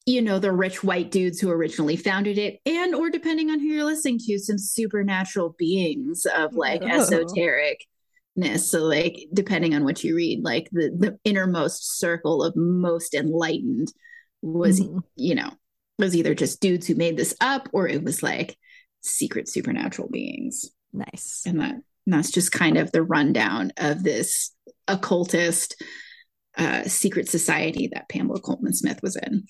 you 0.08 0.22
know 0.22 0.38
the 0.38 0.52
rich 0.52 0.82
white 0.82 1.10
dudes 1.10 1.40
who 1.40 1.50
originally 1.50 1.96
founded 1.96 2.38
it 2.38 2.60
and 2.64 2.94
or 2.94 3.10
depending 3.10 3.50
on 3.50 3.60
who 3.60 3.66
you're 3.66 3.84
listening 3.84 4.18
to 4.18 4.38
some 4.38 4.58
supernatural 4.58 5.54
beings 5.58 6.26
of 6.36 6.54
like 6.54 6.82
oh. 6.82 6.86
esotericness 6.86 8.60
so 8.60 8.80
like 8.80 9.26
depending 9.32 9.74
on 9.74 9.84
what 9.84 10.02
you 10.02 10.14
read 10.16 10.42
like 10.42 10.68
the 10.72 10.90
the 10.96 11.18
innermost 11.24 11.98
circle 11.98 12.42
of 12.42 12.54
most 12.56 13.14
enlightened 13.14 13.92
was 14.40 14.80
mm-hmm. 14.80 14.98
you 15.16 15.34
know 15.34 15.50
was 15.98 16.14
either 16.14 16.34
just 16.34 16.60
dudes 16.60 16.86
who 16.86 16.94
made 16.94 17.16
this 17.16 17.34
up 17.40 17.68
or 17.72 17.88
it 17.88 18.02
was 18.02 18.22
like 18.22 18.56
secret 19.00 19.48
supernatural 19.48 20.08
beings. 20.08 20.70
Nice. 20.92 21.42
And 21.46 21.60
that 21.60 21.74
and 21.74 22.14
that's 22.14 22.30
just 22.30 22.52
kind 22.52 22.78
of 22.78 22.90
the 22.90 23.02
rundown 23.02 23.72
of 23.76 24.02
this 24.02 24.54
occultist 24.86 25.82
uh, 26.56 26.84
secret 26.84 27.28
society 27.28 27.90
that 27.92 28.08
Pamela 28.08 28.40
Colman 28.40 28.72
Smith 28.72 29.00
was 29.02 29.16
in. 29.16 29.44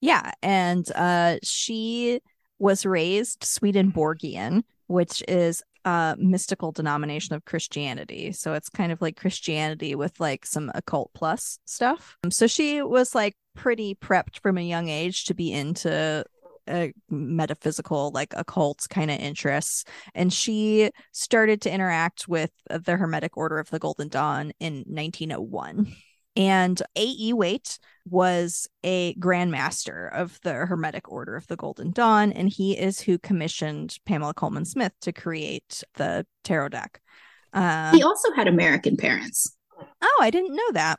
Yeah, 0.00 0.32
and 0.42 0.90
uh, 0.94 1.38
she 1.42 2.20
was 2.58 2.86
raised 2.86 3.44
Swedenborgian, 3.44 4.64
which 4.86 5.22
is 5.28 5.62
a 5.84 6.16
mystical 6.18 6.72
denomination 6.72 7.34
of 7.34 7.44
Christianity. 7.44 8.32
So 8.32 8.54
it's 8.54 8.68
kind 8.68 8.90
of 8.92 9.02
like 9.02 9.16
Christianity 9.16 9.94
with 9.94 10.18
like 10.20 10.46
some 10.46 10.70
occult 10.74 11.10
plus 11.14 11.58
stuff. 11.64 12.16
So 12.30 12.46
she 12.46 12.82
was 12.82 13.14
like 13.14 13.34
pretty 13.54 13.94
prepped 13.94 14.40
from 14.40 14.58
a 14.58 14.62
young 14.62 14.88
age 14.88 15.24
to 15.26 15.34
be 15.34 15.52
into 15.52 16.24
uh, 16.66 16.88
metaphysical 17.10 18.10
like 18.12 18.32
occult 18.36 18.86
kind 18.88 19.10
of 19.10 19.20
interests 19.20 19.84
and 20.14 20.32
she 20.32 20.90
started 21.12 21.60
to 21.60 21.70
interact 21.70 22.26
with 22.26 22.50
the 22.70 22.96
hermetic 22.96 23.36
order 23.36 23.58
of 23.58 23.68
the 23.68 23.78
golden 23.78 24.08
dawn 24.08 24.50
in 24.60 24.76
1901 24.86 25.94
and 26.36 26.80
A.E. 26.96 27.32
Waite 27.32 27.78
was 28.08 28.68
a 28.82 29.14
grandmaster 29.14 30.12
of 30.12 30.38
the 30.42 30.52
Hermetic 30.52 31.10
Order 31.10 31.36
of 31.36 31.46
the 31.46 31.56
Golden 31.56 31.90
Dawn, 31.90 32.32
and 32.32 32.48
he 32.48 32.78
is 32.78 33.00
who 33.00 33.18
commissioned 33.18 33.96
Pamela 34.04 34.34
Colman 34.34 34.64
Smith 34.64 34.92
to 35.02 35.12
create 35.12 35.82
the 35.94 36.26
tarot 36.42 36.70
deck. 36.70 37.00
Uh, 37.52 37.92
he 37.92 38.02
also 38.02 38.32
had 38.32 38.48
American 38.48 38.96
parents. 38.96 39.56
Oh, 40.02 40.18
I 40.20 40.30
didn't 40.30 40.54
know 40.54 40.72
that. 40.72 40.98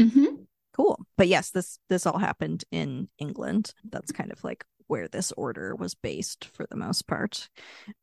Mm-hmm. 0.00 0.42
Cool. 0.74 0.98
But 1.18 1.28
yes, 1.28 1.50
this 1.50 1.78
this 1.88 2.06
all 2.06 2.18
happened 2.18 2.64
in 2.70 3.08
England. 3.18 3.74
That's 3.84 4.10
kind 4.10 4.32
of 4.32 4.42
like 4.42 4.64
where 4.86 5.08
this 5.08 5.32
order 5.32 5.74
was 5.74 5.94
based 5.94 6.44
for 6.52 6.66
the 6.70 6.76
most 6.76 7.06
part. 7.06 7.48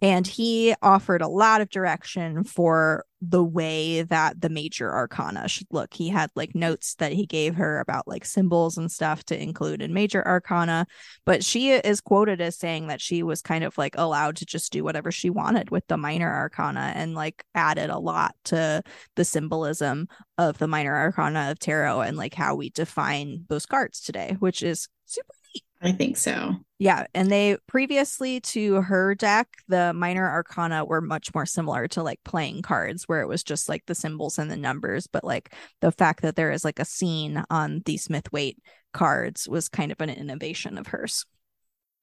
And 0.01 0.25
he 0.25 0.75
offered 0.81 1.21
a 1.21 1.27
lot 1.27 1.61
of 1.61 1.69
direction 1.69 2.43
for 2.43 3.05
the 3.21 3.43
way 3.43 4.01
that 4.03 4.39
the 4.39 4.49
major 4.49 4.93
arcana 4.93 5.47
should 5.47 5.67
look. 5.71 5.93
He 5.93 6.07
had 6.07 6.29
like 6.35 6.55
notes 6.55 6.95
that 6.95 7.11
he 7.11 7.25
gave 7.25 7.55
her 7.55 7.79
about 7.79 8.07
like 8.07 8.23
symbols 8.23 8.77
and 8.77 8.89
stuff 8.89 9.25
to 9.25 9.41
include 9.41 9.81
in 9.81 9.93
major 9.93 10.25
arcana, 10.25 10.87
but 11.25 11.43
she 11.43 11.71
is 11.71 11.99
quoted 11.99 12.39
as 12.39 12.55
saying 12.55 12.87
that 12.87 13.01
she 13.01 13.21
was 13.23 13.41
kind 13.41 13.63
of 13.63 13.77
like 13.77 13.95
allowed 13.97 14.37
to 14.37 14.45
just 14.45 14.71
do 14.71 14.83
whatever 14.83 15.11
she 15.11 15.29
wanted 15.29 15.69
with 15.69 15.85
the 15.87 15.97
minor 15.97 16.33
arcana 16.33 16.93
and 16.95 17.13
like 17.13 17.43
added 17.55 17.89
a 17.89 17.99
lot 17.99 18.35
to 18.45 18.81
the 19.15 19.25
symbolism 19.25 20.07
of 20.37 20.57
the 20.57 20.67
minor 20.67 20.95
arcana 20.95 21.51
of 21.51 21.59
tarot 21.59 22.01
and 22.01 22.15
like 22.15 22.33
how 22.33 22.55
we 22.55 22.69
define 22.69 23.43
those 23.49 23.65
cards 23.65 23.99
today, 23.99 24.37
which 24.39 24.63
is 24.63 24.87
super 25.05 25.33
I 25.81 25.91
think 25.93 26.17
so. 26.17 26.55
Yeah. 26.77 27.05
And 27.13 27.31
they 27.31 27.57
previously 27.67 28.39
to 28.41 28.81
her 28.81 29.15
deck, 29.15 29.47
the 29.67 29.93
minor 29.93 30.29
arcana 30.29 30.85
were 30.85 31.01
much 31.01 31.33
more 31.33 31.45
similar 31.45 31.87
to 31.89 32.03
like 32.03 32.19
playing 32.23 32.61
cards, 32.61 33.03
where 33.07 33.21
it 33.21 33.27
was 33.27 33.43
just 33.43 33.69
like 33.69 33.85
the 33.85 33.95
symbols 33.95 34.39
and 34.39 34.49
the 34.49 34.57
numbers. 34.57 35.07
But 35.07 35.23
like 35.23 35.53
the 35.81 35.91
fact 35.91 36.21
that 36.21 36.35
there 36.35 36.51
is 36.51 36.63
like 36.63 36.79
a 36.79 36.85
scene 36.85 37.43
on 37.49 37.81
the 37.85 37.97
Smith 37.97 38.31
Waite 38.31 38.59
cards 38.93 39.47
was 39.47 39.69
kind 39.69 39.91
of 39.91 40.01
an 40.01 40.09
innovation 40.09 40.77
of 40.77 40.87
hers. 40.87 41.25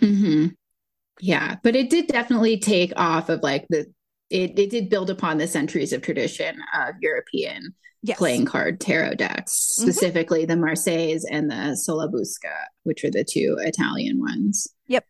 Hmm. 0.01 0.49
Yeah, 1.21 1.57
but 1.62 1.75
it 1.75 1.89
did 1.89 2.09
definitely 2.09 2.59
take 2.59 2.93
off 2.97 3.29
of 3.31 3.43
like 3.43 3.67
the 3.69 3.87
it, 4.31 4.59
it 4.59 4.71
did 4.71 4.89
build 4.89 5.11
upon 5.11 5.39
the 5.39 5.47
centuries 5.47 5.93
of 5.93 6.03
tradition 6.03 6.57
of 6.75 6.95
European 7.01 7.75
yes. 8.03 8.19
playing 8.19 8.45
card 8.45 8.81
tarot 8.81 9.15
decks, 9.15 9.53
mm-hmm. 9.53 9.91
specifically 9.91 10.45
the 10.45 10.57
Marseilles 10.57 11.25
and 11.31 11.51
the 11.51 11.77
Sola 11.77 12.09
Busca, 12.09 12.55
which 12.85 13.05
are 13.05 13.11
the 13.11 13.25
two 13.25 13.57
Italian 13.61 14.21
ones. 14.21 14.69
Yep. 14.89 15.05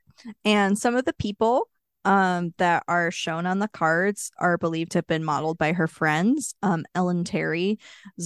And 0.45 0.79
some 0.79 0.97
of 0.97 1.05
the 1.05 1.13
people 1.15 1.69
um, 2.05 2.55
that 2.59 2.85
are 2.87 3.11
shown 3.11 3.47
on 3.47 3.59
the 3.59 3.69
cards 3.69 4.31
are 4.39 4.57
believed 4.57 4.93
to 4.93 4.99
have 4.99 5.07
been 5.07 5.25
modeled 5.25 5.59
by 5.59 5.73
her 5.73 5.89
friends. 5.89 6.55
Um, 6.63 6.85
Ellen 6.95 7.25
Terry's 7.25 7.79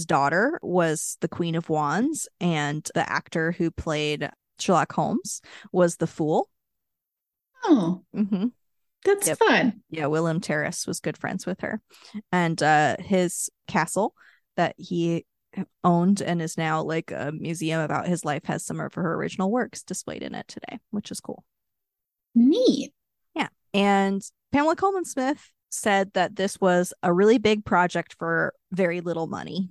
daughter 0.05 0.59
was 0.61 1.17
the 1.21 1.27
Queen 1.27 1.55
of 1.55 1.69
Wands, 1.69 2.29
and 2.39 2.87
the 2.93 3.09
actor 3.11 3.51
who 3.51 3.71
played 3.71 4.29
Sherlock 4.59 4.93
Holmes 4.93 5.41
was 5.71 5.97
the 5.97 6.07
Fool. 6.07 6.47
Oh, 7.63 8.03
mm-hmm. 8.15 8.47
That's 9.05 9.27
yep. 9.27 9.39
fun. 9.39 9.81
Yeah, 9.89 10.07
William 10.07 10.39
Terrace 10.39 10.85
was 10.85 10.99
good 10.99 11.17
friends 11.17 11.45
with 11.45 11.61
her, 11.61 11.81
and 12.31 12.61
uh, 12.61 12.97
his 12.99 13.49
castle 13.67 14.13
that 14.57 14.75
he 14.77 15.25
owned 15.83 16.21
and 16.21 16.41
is 16.41 16.57
now 16.57 16.81
like 16.81 17.11
a 17.11 17.31
museum 17.31 17.81
about 17.81 18.07
his 18.07 18.23
life 18.23 18.45
has 18.45 18.65
some 18.65 18.79
of 18.79 18.93
her 18.93 19.15
original 19.15 19.51
works 19.51 19.83
displayed 19.83 20.23
in 20.23 20.35
it 20.35 20.47
today, 20.47 20.79
which 20.91 21.11
is 21.11 21.19
cool. 21.19 21.43
Neat. 22.35 22.93
Yeah. 23.35 23.49
And 23.73 24.21
Pamela 24.51 24.75
Colman 24.75 25.05
Smith 25.05 25.51
said 25.69 26.11
that 26.13 26.35
this 26.35 26.59
was 26.59 26.93
a 27.03 27.13
really 27.13 27.37
big 27.37 27.65
project 27.65 28.15
for 28.17 28.53
very 28.71 29.01
little 29.01 29.27
money. 29.27 29.69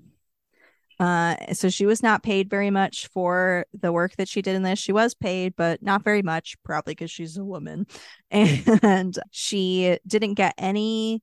Uh, 1.00 1.34
so 1.54 1.70
she 1.70 1.86
was 1.86 2.02
not 2.02 2.22
paid 2.22 2.50
very 2.50 2.70
much 2.70 3.08
for 3.08 3.64
the 3.72 3.90
work 3.90 4.14
that 4.16 4.28
she 4.28 4.42
did 4.42 4.54
in 4.54 4.62
this. 4.62 4.78
She 4.78 4.92
was 4.92 5.14
paid, 5.14 5.56
but 5.56 5.82
not 5.82 6.04
very 6.04 6.20
much, 6.20 6.56
probably 6.62 6.92
because 6.92 7.10
she's 7.10 7.38
a 7.38 7.44
woman. 7.44 7.86
And 8.30 9.18
she 9.30 9.98
didn't 10.06 10.34
get 10.34 10.54
any 10.58 11.22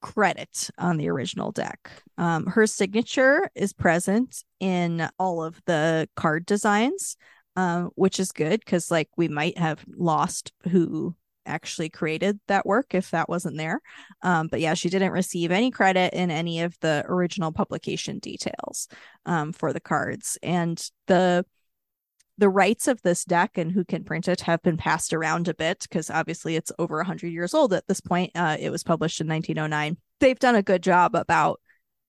credit 0.00 0.70
on 0.78 0.96
the 0.96 1.10
original 1.10 1.52
deck. 1.52 1.90
Um, 2.16 2.46
her 2.46 2.66
signature 2.66 3.50
is 3.54 3.74
present 3.74 4.42
in 4.58 5.08
all 5.18 5.44
of 5.44 5.60
the 5.66 6.08
card 6.16 6.46
designs, 6.46 7.16
um, 7.56 7.90
which 7.96 8.18
is 8.18 8.32
good 8.32 8.60
because, 8.60 8.90
like, 8.90 9.10
we 9.16 9.28
might 9.28 9.58
have 9.58 9.84
lost 9.96 10.52
who 10.70 11.14
actually 11.46 11.88
created 11.88 12.38
that 12.48 12.66
work 12.66 12.94
if 12.94 13.10
that 13.10 13.28
wasn't 13.28 13.56
there. 13.56 13.80
Um, 14.22 14.48
but 14.48 14.60
yeah, 14.60 14.74
she 14.74 14.90
didn't 14.90 15.12
receive 15.12 15.50
any 15.50 15.70
credit 15.70 16.14
in 16.14 16.30
any 16.30 16.60
of 16.60 16.78
the 16.80 17.04
original 17.06 17.52
publication 17.52 18.18
details 18.18 18.88
um, 19.26 19.52
for 19.52 19.72
the 19.72 19.80
cards. 19.80 20.38
And 20.42 20.82
the 21.06 21.44
the 22.36 22.48
rights 22.48 22.88
of 22.88 23.00
this 23.02 23.24
deck 23.24 23.56
and 23.56 23.70
who 23.70 23.84
can 23.84 24.02
print 24.02 24.26
it 24.26 24.40
have 24.40 24.60
been 24.62 24.76
passed 24.76 25.12
around 25.12 25.46
a 25.46 25.54
bit 25.54 25.80
because 25.82 26.10
obviously 26.10 26.56
it's 26.56 26.72
over 26.80 26.96
100 26.96 27.28
years 27.28 27.54
old 27.54 27.72
at 27.72 27.86
this 27.86 28.00
point. 28.00 28.32
Uh, 28.34 28.56
it 28.58 28.70
was 28.70 28.82
published 28.82 29.20
in 29.20 29.28
1909. 29.28 29.96
They've 30.18 30.38
done 30.38 30.56
a 30.56 30.62
good 30.62 30.82
job 30.82 31.14
about 31.14 31.60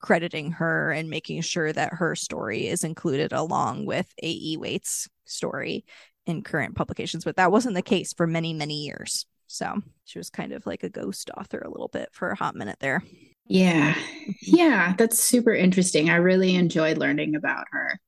crediting 0.02 0.52
her 0.52 0.91
and 0.91 1.10
making 1.10 1.41
sure 1.41 1.71
that 1.71 1.93
her 1.93 2.15
story 2.15 2.67
is 2.67 2.84
included 2.84 3.34
along 3.34 3.86
with 3.86 4.08
A.E. 4.21 4.58
Waite's 4.58 5.08
story 5.26 5.86
in 6.25 6.41
current 6.41 6.75
publications, 6.75 7.23
but 7.23 7.35
that 7.38 7.51
wasn't 7.51 7.75
the 7.75 7.81
case 7.81 8.13
for 8.13 8.27
many, 8.27 8.53
many 8.53 8.83
years. 8.85 9.25
So 9.47 9.81
she 10.05 10.17
was 10.17 10.29
kind 10.29 10.53
of 10.53 10.65
like 10.65 10.83
a 10.83 10.89
ghost 10.89 11.29
author 11.38 11.59
a 11.59 11.69
little 11.69 11.88
bit 11.88 12.09
for 12.11 12.29
a 12.29 12.35
hot 12.35 12.55
minute 12.55 12.77
there. 12.79 13.03
Yeah. 13.47 13.93
Mm-hmm. 13.93 14.31
Yeah. 14.41 14.93
That's 14.97 15.19
super 15.19 15.53
interesting. 15.53 16.09
I 16.09 16.15
really 16.15 16.55
enjoyed 16.55 16.97
learning 16.97 17.35
about 17.35 17.65
her. 17.71 17.99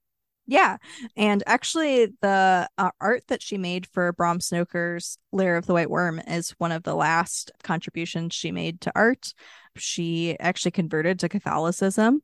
Yeah. 0.47 0.77
And 1.17 1.43
actually, 1.45 2.07
the 2.21 2.69
uh, 2.77 2.91
art 3.01 3.23
that 3.27 3.41
she 3.43 3.57
made 3.57 3.85
for 3.85 4.13
Bram 4.13 4.39
Stoker's 4.39 5.17
Lair 5.33 5.57
of 5.57 5.65
the 5.65 5.73
White 5.73 5.89
Worm 5.89 6.19
is 6.19 6.51
one 6.57 6.71
of 6.71 6.83
the 6.83 6.95
last 6.95 7.51
contributions 7.63 8.33
she 8.33 8.51
made 8.53 8.79
to 8.81 8.91
art. 8.95 9.33
She 9.75 10.39
actually 10.39 10.71
converted 10.71 11.19
to 11.19 11.29
Catholicism 11.29 12.21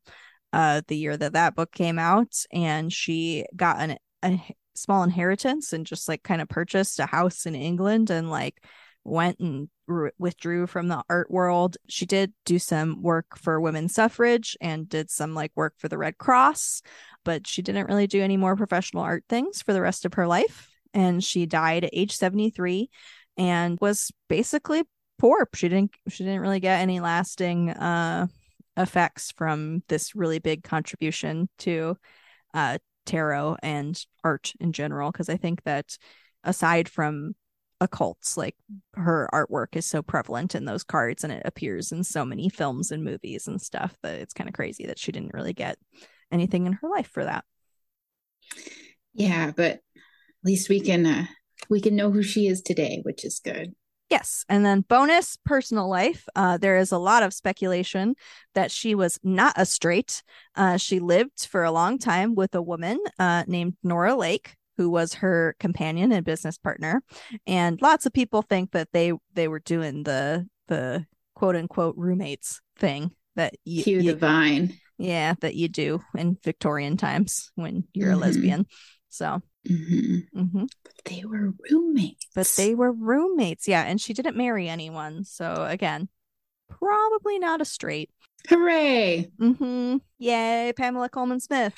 uh, 0.53 0.81
the 0.87 0.95
year 0.95 1.17
that 1.17 1.33
that 1.33 1.55
book 1.55 1.73
came 1.73 1.99
out, 1.99 2.33
and 2.51 2.93
she 2.93 3.45
got 3.55 3.79
an, 3.79 3.97
a 4.23 4.39
small 4.75 5.03
inheritance 5.03 5.73
and 5.73 5.85
just 5.85 6.07
like 6.07 6.23
kind 6.23 6.41
of 6.41 6.49
purchased 6.49 6.99
a 6.99 7.05
house 7.05 7.45
in 7.45 7.55
England 7.55 8.09
and 8.09 8.29
like 8.29 8.63
went 9.03 9.39
and 9.39 9.69
withdrew 10.17 10.65
from 10.65 10.87
the 10.87 11.03
art 11.09 11.29
world. 11.29 11.77
She 11.89 12.05
did 12.05 12.33
do 12.45 12.57
some 12.57 13.01
work 13.01 13.37
for 13.37 13.59
women's 13.59 13.93
suffrage 13.93 14.55
and 14.61 14.87
did 14.87 15.09
some 15.09 15.35
like 15.35 15.51
work 15.55 15.73
for 15.77 15.89
the 15.89 15.97
Red 15.97 16.17
Cross 16.17 16.81
but 17.23 17.47
she 17.47 17.61
didn't 17.61 17.87
really 17.87 18.07
do 18.07 18.21
any 18.21 18.37
more 18.37 18.55
professional 18.55 19.03
art 19.03 19.23
things 19.29 19.61
for 19.61 19.73
the 19.73 19.81
rest 19.81 20.05
of 20.05 20.15
her 20.15 20.27
life. 20.27 20.69
And 20.93 21.23
she 21.23 21.45
died 21.45 21.83
at 21.83 21.93
age 21.93 22.15
73 22.15 22.89
and 23.37 23.77
was 23.81 24.11
basically 24.27 24.83
poor. 25.17 25.47
She 25.55 25.69
didn't 25.69 25.91
she 26.09 26.23
didn't 26.23 26.41
really 26.41 26.59
get 26.59 26.81
any 26.81 26.99
lasting 26.99 27.71
uh 27.71 28.27
effects 28.75 29.31
from 29.31 29.83
this 29.87 30.15
really 30.15 30.39
big 30.39 30.63
contribution 30.63 31.47
to 31.59 31.95
uh 32.53 32.77
tarot 33.05 33.57
and 33.61 34.03
art 34.23 34.53
in 34.59 34.73
general 34.73 35.11
because 35.11 35.29
I 35.29 35.37
think 35.37 35.63
that 35.63 35.97
aside 36.43 36.89
from 36.89 37.35
occults 37.81 38.37
like 38.37 38.55
her 38.93 39.29
artwork 39.33 39.75
is 39.75 39.85
so 39.85 40.01
prevalent 40.01 40.55
in 40.55 40.65
those 40.65 40.83
cards 40.83 41.23
and 41.23 41.33
it 41.33 41.41
appears 41.45 41.91
in 41.91 42.03
so 42.03 42.23
many 42.23 42.49
films 42.49 42.91
and 42.91 43.03
movies 43.03 43.47
and 43.47 43.61
stuff 43.61 43.97
that 44.03 44.19
it's 44.19 44.33
kind 44.33 44.47
of 44.47 44.53
crazy 44.53 44.85
that 44.85 44.99
she 44.99 45.11
didn't 45.11 45.33
really 45.33 45.53
get 45.53 45.77
anything 46.31 46.65
in 46.65 46.73
her 46.73 46.89
life 46.89 47.09
for 47.11 47.25
that. 47.25 47.43
Yeah 49.13 49.51
but 49.55 49.73
at 49.73 49.81
least 50.45 50.69
we 50.69 50.79
can 50.79 51.05
uh, 51.05 51.25
we 51.69 51.81
can 51.81 51.95
know 51.95 52.11
who 52.11 52.23
she 52.23 52.47
is 52.47 52.61
today 52.61 52.99
which 53.03 53.25
is 53.25 53.41
good 53.43 53.73
Yes. 54.13 54.45
And 54.47 54.63
then 54.63 54.81
bonus 54.81 55.39
personal 55.43 55.89
life. 55.89 56.27
Uh, 56.35 56.57
there 56.57 56.77
is 56.77 56.91
a 56.91 56.99
lot 56.99 57.23
of 57.23 57.33
speculation 57.33 58.13
that 58.53 58.69
she 58.69 58.93
was 58.93 59.19
not 59.23 59.55
a 59.57 59.65
straight. 59.65 60.21
Uh, 60.53 60.77
she 60.77 60.99
lived 60.99 61.47
for 61.49 61.63
a 61.63 61.71
long 61.71 61.97
time 61.97 62.35
with 62.35 62.53
a 62.53 62.61
woman 62.61 62.99
uh, 63.17 63.43
named 63.47 63.73
Nora 63.81 64.15
Lake, 64.15 64.55
who 64.77 64.91
was 64.91 65.15
her 65.15 65.55
companion 65.59 66.11
and 66.11 66.23
business 66.23 66.59
partner. 66.59 67.01
And 67.47 67.81
lots 67.81 68.05
of 68.05 68.13
people 68.13 68.43
think 68.43 68.73
that 68.73 68.89
they 68.93 69.13
they 69.33 69.47
were 69.47 69.61
doing 69.61 70.03
the 70.03 70.47
the 70.67 71.07
quote 71.33 71.55
unquote 71.55 71.95
roommates 71.97 72.61
thing 72.77 73.15
that 73.35 73.55
you, 73.65 73.83
Cue 73.83 73.99
you, 73.99 74.11
the 74.11 74.17
vine. 74.17 74.77
Yeah, 74.99 75.33
that 75.41 75.55
you 75.55 75.69
do 75.69 76.03
in 76.15 76.37
Victorian 76.43 76.97
times 76.97 77.51
when 77.55 77.85
you're 77.95 78.11
mm-hmm. 78.11 78.21
a 78.21 78.25
lesbian. 78.27 78.67
So 79.09 79.41
mm-hmm. 79.67 80.39
Mm-hmm. 80.39 80.65
they 81.05 81.23
were 81.25 81.53
roommates. 81.69 82.27
But 82.35 82.51
they 82.57 82.75
were 82.75 82.91
roommates, 82.91 83.67
yeah. 83.67 83.83
And 83.83 83.99
she 83.99 84.13
didn't 84.13 84.37
marry 84.37 84.67
anyone. 84.67 85.23
So 85.23 85.65
again, 85.67 86.09
probably 86.69 87.39
not 87.39 87.61
a 87.61 87.65
straight. 87.65 88.09
Hooray! 88.49 89.29
Mm-hmm. 89.39 89.97
Yay, 90.19 90.73
Pamela 90.75 91.09
Colman 91.09 91.39
Smith. 91.39 91.73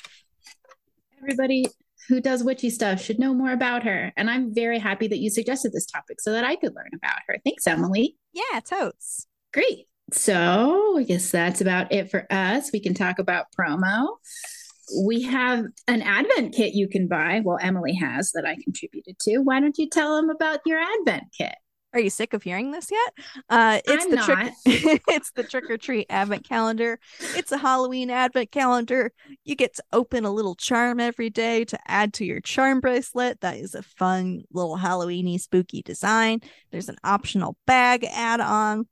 Everybody 1.18 1.66
who 2.08 2.20
does 2.20 2.44
witchy 2.44 2.70
stuff 2.70 3.00
should 3.00 3.18
know 3.18 3.34
more 3.34 3.52
about 3.52 3.82
her. 3.84 4.12
And 4.16 4.30
I'm 4.30 4.54
very 4.54 4.78
happy 4.78 5.08
that 5.08 5.18
you 5.18 5.30
suggested 5.30 5.72
this 5.72 5.86
topic 5.86 6.20
so 6.20 6.32
that 6.32 6.44
I 6.44 6.56
could 6.56 6.74
learn 6.74 6.90
about 6.94 7.20
her. 7.28 7.38
Thanks, 7.44 7.66
Emily. 7.66 8.16
Yeah, 8.32 8.60
totes. 8.60 9.26
Great. 9.52 9.86
So 10.12 10.96
I 10.98 11.02
guess 11.02 11.30
that's 11.30 11.60
about 11.60 11.92
it 11.92 12.10
for 12.10 12.26
us. 12.30 12.70
We 12.72 12.80
can 12.80 12.94
talk 12.94 13.18
about 13.18 13.46
promo 13.58 14.06
we 14.94 15.22
have 15.22 15.64
an 15.88 16.02
advent 16.02 16.54
kit 16.54 16.74
you 16.74 16.88
can 16.88 17.08
buy. 17.08 17.40
Well, 17.44 17.58
Emily 17.60 17.94
has 17.94 18.32
that 18.32 18.46
I 18.46 18.56
contributed 18.62 19.18
to. 19.20 19.38
Why 19.38 19.60
don't 19.60 19.78
you 19.78 19.88
tell 19.88 20.16
them 20.16 20.30
about 20.30 20.60
your 20.64 20.80
advent 20.80 21.24
kit? 21.36 21.54
Are 21.92 22.00
you 22.00 22.10
sick 22.10 22.34
of 22.34 22.42
hearing 22.42 22.72
this 22.72 22.90
yet? 22.90 23.26
Uh, 23.48 23.80
it's 23.86 24.04
I'm 24.04 24.10
the 24.10 24.16
not. 24.16 24.26
trick. 24.26 24.52
it's 25.08 25.30
the 25.30 25.42
trick 25.42 25.70
or 25.70 25.78
treat 25.78 26.06
advent 26.10 26.46
calendar. 26.46 26.98
It's 27.34 27.52
a 27.52 27.56
Halloween 27.56 28.10
advent 28.10 28.50
calendar. 28.50 29.12
You 29.44 29.54
get 29.54 29.76
to 29.76 29.84
open 29.94 30.26
a 30.26 30.30
little 30.30 30.54
charm 30.56 31.00
every 31.00 31.30
day 31.30 31.64
to 31.64 31.78
add 31.86 32.12
to 32.14 32.26
your 32.26 32.40
charm 32.40 32.80
bracelet. 32.80 33.40
That 33.40 33.56
is 33.56 33.74
a 33.74 33.82
fun 33.82 34.42
little 34.52 34.76
Halloweeny 34.76 35.40
spooky 35.40 35.80
design. 35.80 36.40
There's 36.70 36.90
an 36.90 36.98
optional 37.02 37.56
bag 37.66 38.04
add 38.04 38.40
on 38.40 38.86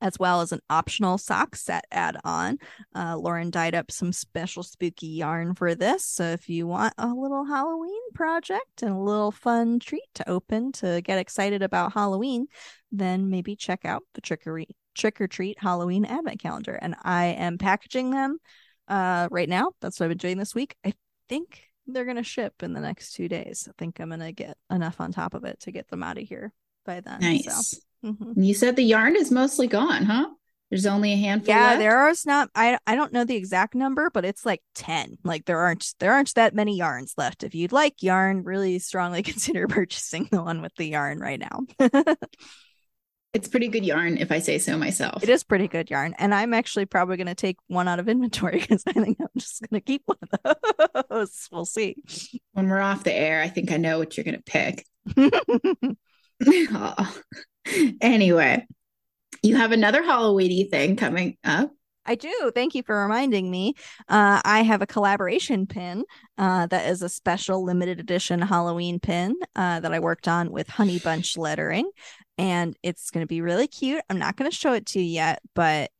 as 0.00 0.18
well 0.18 0.40
as 0.40 0.52
an 0.52 0.60
optional 0.70 1.18
sock 1.18 1.56
set 1.56 1.84
add 1.90 2.16
on. 2.24 2.58
Uh, 2.94 3.16
Lauren 3.16 3.50
dyed 3.50 3.74
up 3.74 3.90
some 3.90 4.12
special 4.12 4.62
spooky 4.62 5.08
yarn 5.08 5.54
for 5.54 5.74
this. 5.74 6.04
So 6.04 6.24
if 6.24 6.48
you 6.48 6.66
want 6.66 6.94
a 6.98 7.08
little 7.08 7.44
Halloween 7.44 8.00
project 8.14 8.82
and 8.82 8.92
a 8.92 8.98
little 8.98 9.30
fun 9.30 9.78
treat 9.78 10.08
to 10.14 10.28
open 10.28 10.72
to 10.72 11.00
get 11.02 11.18
excited 11.18 11.62
about 11.62 11.92
Halloween, 11.92 12.46
then 12.90 13.30
maybe 13.30 13.56
check 13.56 13.84
out 13.84 14.02
the 14.14 14.20
Trickery 14.20 14.68
Trick 14.94 15.20
or 15.20 15.28
Treat 15.28 15.58
Halloween 15.60 16.04
Advent 16.04 16.40
Calendar. 16.40 16.78
And 16.80 16.96
I 17.02 17.26
am 17.26 17.58
packaging 17.58 18.10
them 18.10 18.38
uh, 18.88 19.28
right 19.30 19.48
now. 19.48 19.72
That's 19.80 20.00
what 20.00 20.06
I've 20.06 20.10
been 20.10 20.18
doing 20.18 20.38
this 20.38 20.54
week. 20.54 20.76
I 20.84 20.94
think 21.28 21.62
they're 21.86 22.04
going 22.04 22.16
to 22.16 22.22
ship 22.22 22.62
in 22.62 22.72
the 22.72 22.80
next 22.80 23.12
two 23.12 23.28
days. 23.28 23.68
I 23.68 23.72
think 23.78 24.00
I'm 24.00 24.08
going 24.08 24.20
to 24.20 24.32
get 24.32 24.56
enough 24.70 25.00
on 25.00 25.12
top 25.12 25.34
of 25.34 25.44
it 25.44 25.60
to 25.60 25.72
get 25.72 25.88
them 25.88 26.02
out 26.02 26.18
of 26.18 26.24
here 26.24 26.52
by 26.84 27.00
then. 27.00 27.20
Nice. 27.20 27.70
So. 27.70 27.78
Mm-hmm. 28.04 28.42
You 28.42 28.54
said 28.54 28.76
the 28.76 28.82
yarn 28.82 29.16
is 29.16 29.30
mostly 29.30 29.66
gone, 29.66 30.04
huh? 30.04 30.28
There's 30.70 30.86
only 30.86 31.12
a 31.12 31.16
handful. 31.16 31.52
Yeah, 31.52 31.70
left? 31.70 31.78
there 31.80 32.08
is 32.08 32.24
not. 32.24 32.48
I 32.54 32.78
I 32.86 32.94
don't 32.94 33.12
know 33.12 33.24
the 33.24 33.34
exact 33.34 33.74
number, 33.74 34.08
but 34.08 34.24
it's 34.24 34.46
like 34.46 34.62
ten. 34.74 35.18
Like 35.24 35.44
there 35.44 35.58
aren't 35.58 35.94
there 35.98 36.12
aren't 36.12 36.32
that 36.36 36.54
many 36.54 36.76
yarns 36.76 37.14
left. 37.16 37.42
If 37.42 37.56
you'd 37.56 37.72
like 37.72 38.02
yarn, 38.02 38.44
really 38.44 38.78
strongly 38.78 39.22
consider 39.24 39.66
purchasing 39.66 40.28
the 40.30 40.42
one 40.42 40.62
with 40.62 40.74
the 40.76 40.86
yarn 40.86 41.18
right 41.18 41.40
now. 41.40 41.62
it's 43.32 43.48
pretty 43.48 43.66
good 43.66 43.84
yarn, 43.84 44.16
if 44.16 44.30
I 44.30 44.38
say 44.38 44.58
so 44.58 44.78
myself. 44.78 45.24
It 45.24 45.28
is 45.28 45.42
pretty 45.42 45.66
good 45.66 45.90
yarn, 45.90 46.14
and 46.18 46.32
I'm 46.32 46.54
actually 46.54 46.86
probably 46.86 47.16
going 47.16 47.26
to 47.26 47.34
take 47.34 47.56
one 47.66 47.88
out 47.88 47.98
of 47.98 48.08
inventory 48.08 48.60
because 48.60 48.84
I 48.86 48.92
think 48.92 49.18
I'm 49.20 49.28
just 49.36 49.62
going 49.62 49.80
to 49.80 49.84
keep 49.84 50.02
one 50.06 50.18
of 50.22 50.56
those. 51.10 51.48
We'll 51.52 51.64
see. 51.64 51.96
When 52.52 52.68
we're 52.68 52.80
off 52.80 53.02
the 53.02 53.12
air, 53.12 53.42
I 53.42 53.48
think 53.48 53.72
I 53.72 53.76
know 53.76 53.98
what 53.98 54.16
you're 54.16 54.24
going 54.24 54.36
to 54.36 54.42
pick. 54.42 54.86
oh. 56.72 57.14
anyway, 58.00 58.66
you 59.42 59.56
have 59.56 59.72
another 59.72 60.02
Halloweeny 60.02 60.70
thing 60.70 60.96
coming 60.96 61.36
up. 61.44 61.70
I 62.06 62.14
do. 62.14 62.50
Thank 62.54 62.74
you 62.74 62.82
for 62.82 63.02
reminding 63.02 63.50
me. 63.50 63.74
Uh, 64.08 64.40
I 64.44 64.62
have 64.62 64.82
a 64.82 64.86
collaboration 64.86 65.66
pin 65.66 66.04
uh, 66.38 66.66
that 66.66 66.88
is 66.88 67.02
a 67.02 67.08
special 67.08 67.62
limited 67.62 68.00
edition 68.00 68.40
Halloween 68.40 68.98
pin 68.98 69.36
uh, 69.54 69.80
that 69.80 69.92
I 69.92 70.00
worked 70.00 70.26
on 70.26 70.50
with 70.50 70.68
Honey 70.68 70.98
Bunch 70.98 71.36
lettering. 71.36 71.90
And 72.38 72.76
it's 72.82 73.10
going 73.10 73.22
to 73.22 73.28
be 73.28 73.42
really 73.42 73.66
cute. 73.66 74.02
I'm 74.08 74.18
not 74.18 74.36
going 74.36 74.50
to 74.50 74.56
show 74.56 74.72
it 74.72 74.86
to 74.86 75.00
you 75.00 75.04
yet, 75.04 75.40
but 75.54 75.90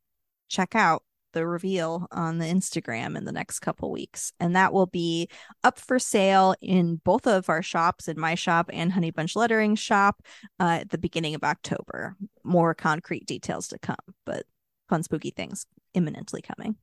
check 0.49 0.75
out 0.75 1.03
the 1.33 1.45
reveal 1.45 2.07
on 2.11 2.37
the 2.37 2.45
Instagram 2.45 3.17
in 3.17 3.25
the 3.25 3.31
next 3.31 3.59
couple 3.59 3.91
weeks. 3.91 4.33
And 4.39 4.55
that 4.55 4.73
will 4.73 4.85
be 4.85 5.29
up 5.63 5.79
for 5.79 5.99
sale 5.99 6.55
in 6.61 6.97
both 7.03 7.27
of 7.27 7.49
our 7.49 7.61
shops, 7.61 8.07
in 8.07 8.19
my 8.19 8.35
shop 8.35 8.69
and 8.73 8.91
Honey 8.91 9.11
Bunch 9.11 9.35
Lettering 9.35 9.75
shop, 9.75 10.21
uh, 10.59 10.79
at 10.81 10.89
the 10.89 10.97
beginning 10.97 11.35
of 11.35 11.43
October. 11.43 12.15
More 12.43 12.73
concrete 12.73 13.25
details 13.25 13.67
to 13.69 13.79
come, 13.79 13.95
but 14.25 14.45
fun, 14.89 15.03
spooky 15.03 15.31
things 15.31 15.65
imminently 15.93 16.41
coming. 16.41 16.75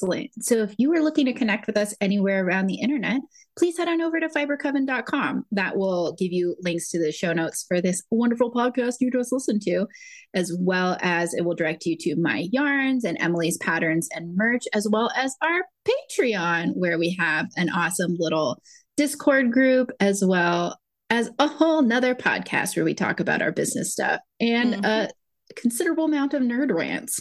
Excellent. 0.00 0.30
So 0.40 0.62
if 0.62 0.74
you 0.78 0.94
are 0.94 1.02
looking 1.02 1.26
to 1.26 1.34
connect 1.34 1.66
with 1.66 1.76
us 1.76 1.94
anywhere 2.00 2.42
around 2.42 2.68
the 2.68 2.80
internet, 2.80 3.20
please 3.58 3.76
head 3.76 3.86
on 3.86 4.00
over 4.00 4.18
to 4.18 4.28
fibercoven.com. 4.28 5.44
That 5.52 5.76
will 5.76 6.14
give 6.14 6.32
you 6.32 6.56
links 6.62 6.88
to 6.90 6.98
the 6.98 7.12
show 7.12 7.34
notes 7.34 7.66
for 7.68 7.82
this 7.82 8.02
wonderful 8.10 8.50
podcast 8.50 8.94
you 9.00 9.10
just 9.10 9.30
listened 9.30 9.60
to, 9.62 9.86
as 10.32 10.56
well 10.58 10.96
as 11.02 11.34
it 11.34 11.44
will 11.44 11.54
direct 11.54 11.84
you 11.84 11.98
to 11.98 12.16
my 12.16 12.48
yarns 12.50 13.04
and 13.04 13.20
Emily's 13.20 13.58
patterns 13.58 14.08
and 14.14 14.34
merch, 14.36 14.64
as 14.72 14.88
well 14.90 15.10
as 15.14 15.36
our 15.42 15.64
Patreon, 15.86 16.70
where 16.76 16.98
we 16.98 17.14
have 17.18 17.48
an 17.56 17.68
awesome 17.68 18.16
little 18.18 18.62
Discord 18.96 19.52
group, 19.52 19.90
as 20.00 20.24
well 20.24 20.80
as 21.10 21.30
a 21.38 21.46
whole 21.46 21.82
nother 21.82 22.14
podcast 22.14 22.74
where 22.74 22.86
we 22.86 22.94
talk 22.94 23.20
about 23.20 23.42
our 23.42 23.52
business 23.52 23.92
stuff 23.92 24.20
and 24.40 24.76
mm-hmm. 24.76 24.84
a 24.86 25.10
considerable 25.56 26.06
amount 26.06 26.32
of 26.32 26.42
nerd 26.42 26.74
rants. 26.74 27.20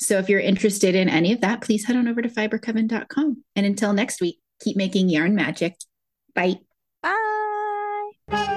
So 0.00 0.18
if 0.18 0.28
you're 0.28 0.40
interested 0.40 0.94
in 0.94 1.08
any 1.08 1.32
of 1.32 1.40
that, 1.40 1.60
please 1.60 1.84
head 1.84 1.96
on 1.96 2.08
over 2.08 2.22
to 2.22 2.28
fibercoven.com. 2.28 3.44
And 3.56 3.66
until 3.66 3.92
next 3.92 4.20
week, 4.20 4.38
keep 4.60 4.76
making 4.76 5.08
yarn 5.08 5.34
magic. 5.34 5.76
Bye. 6.34 6.60
Bye. 7.02 8.54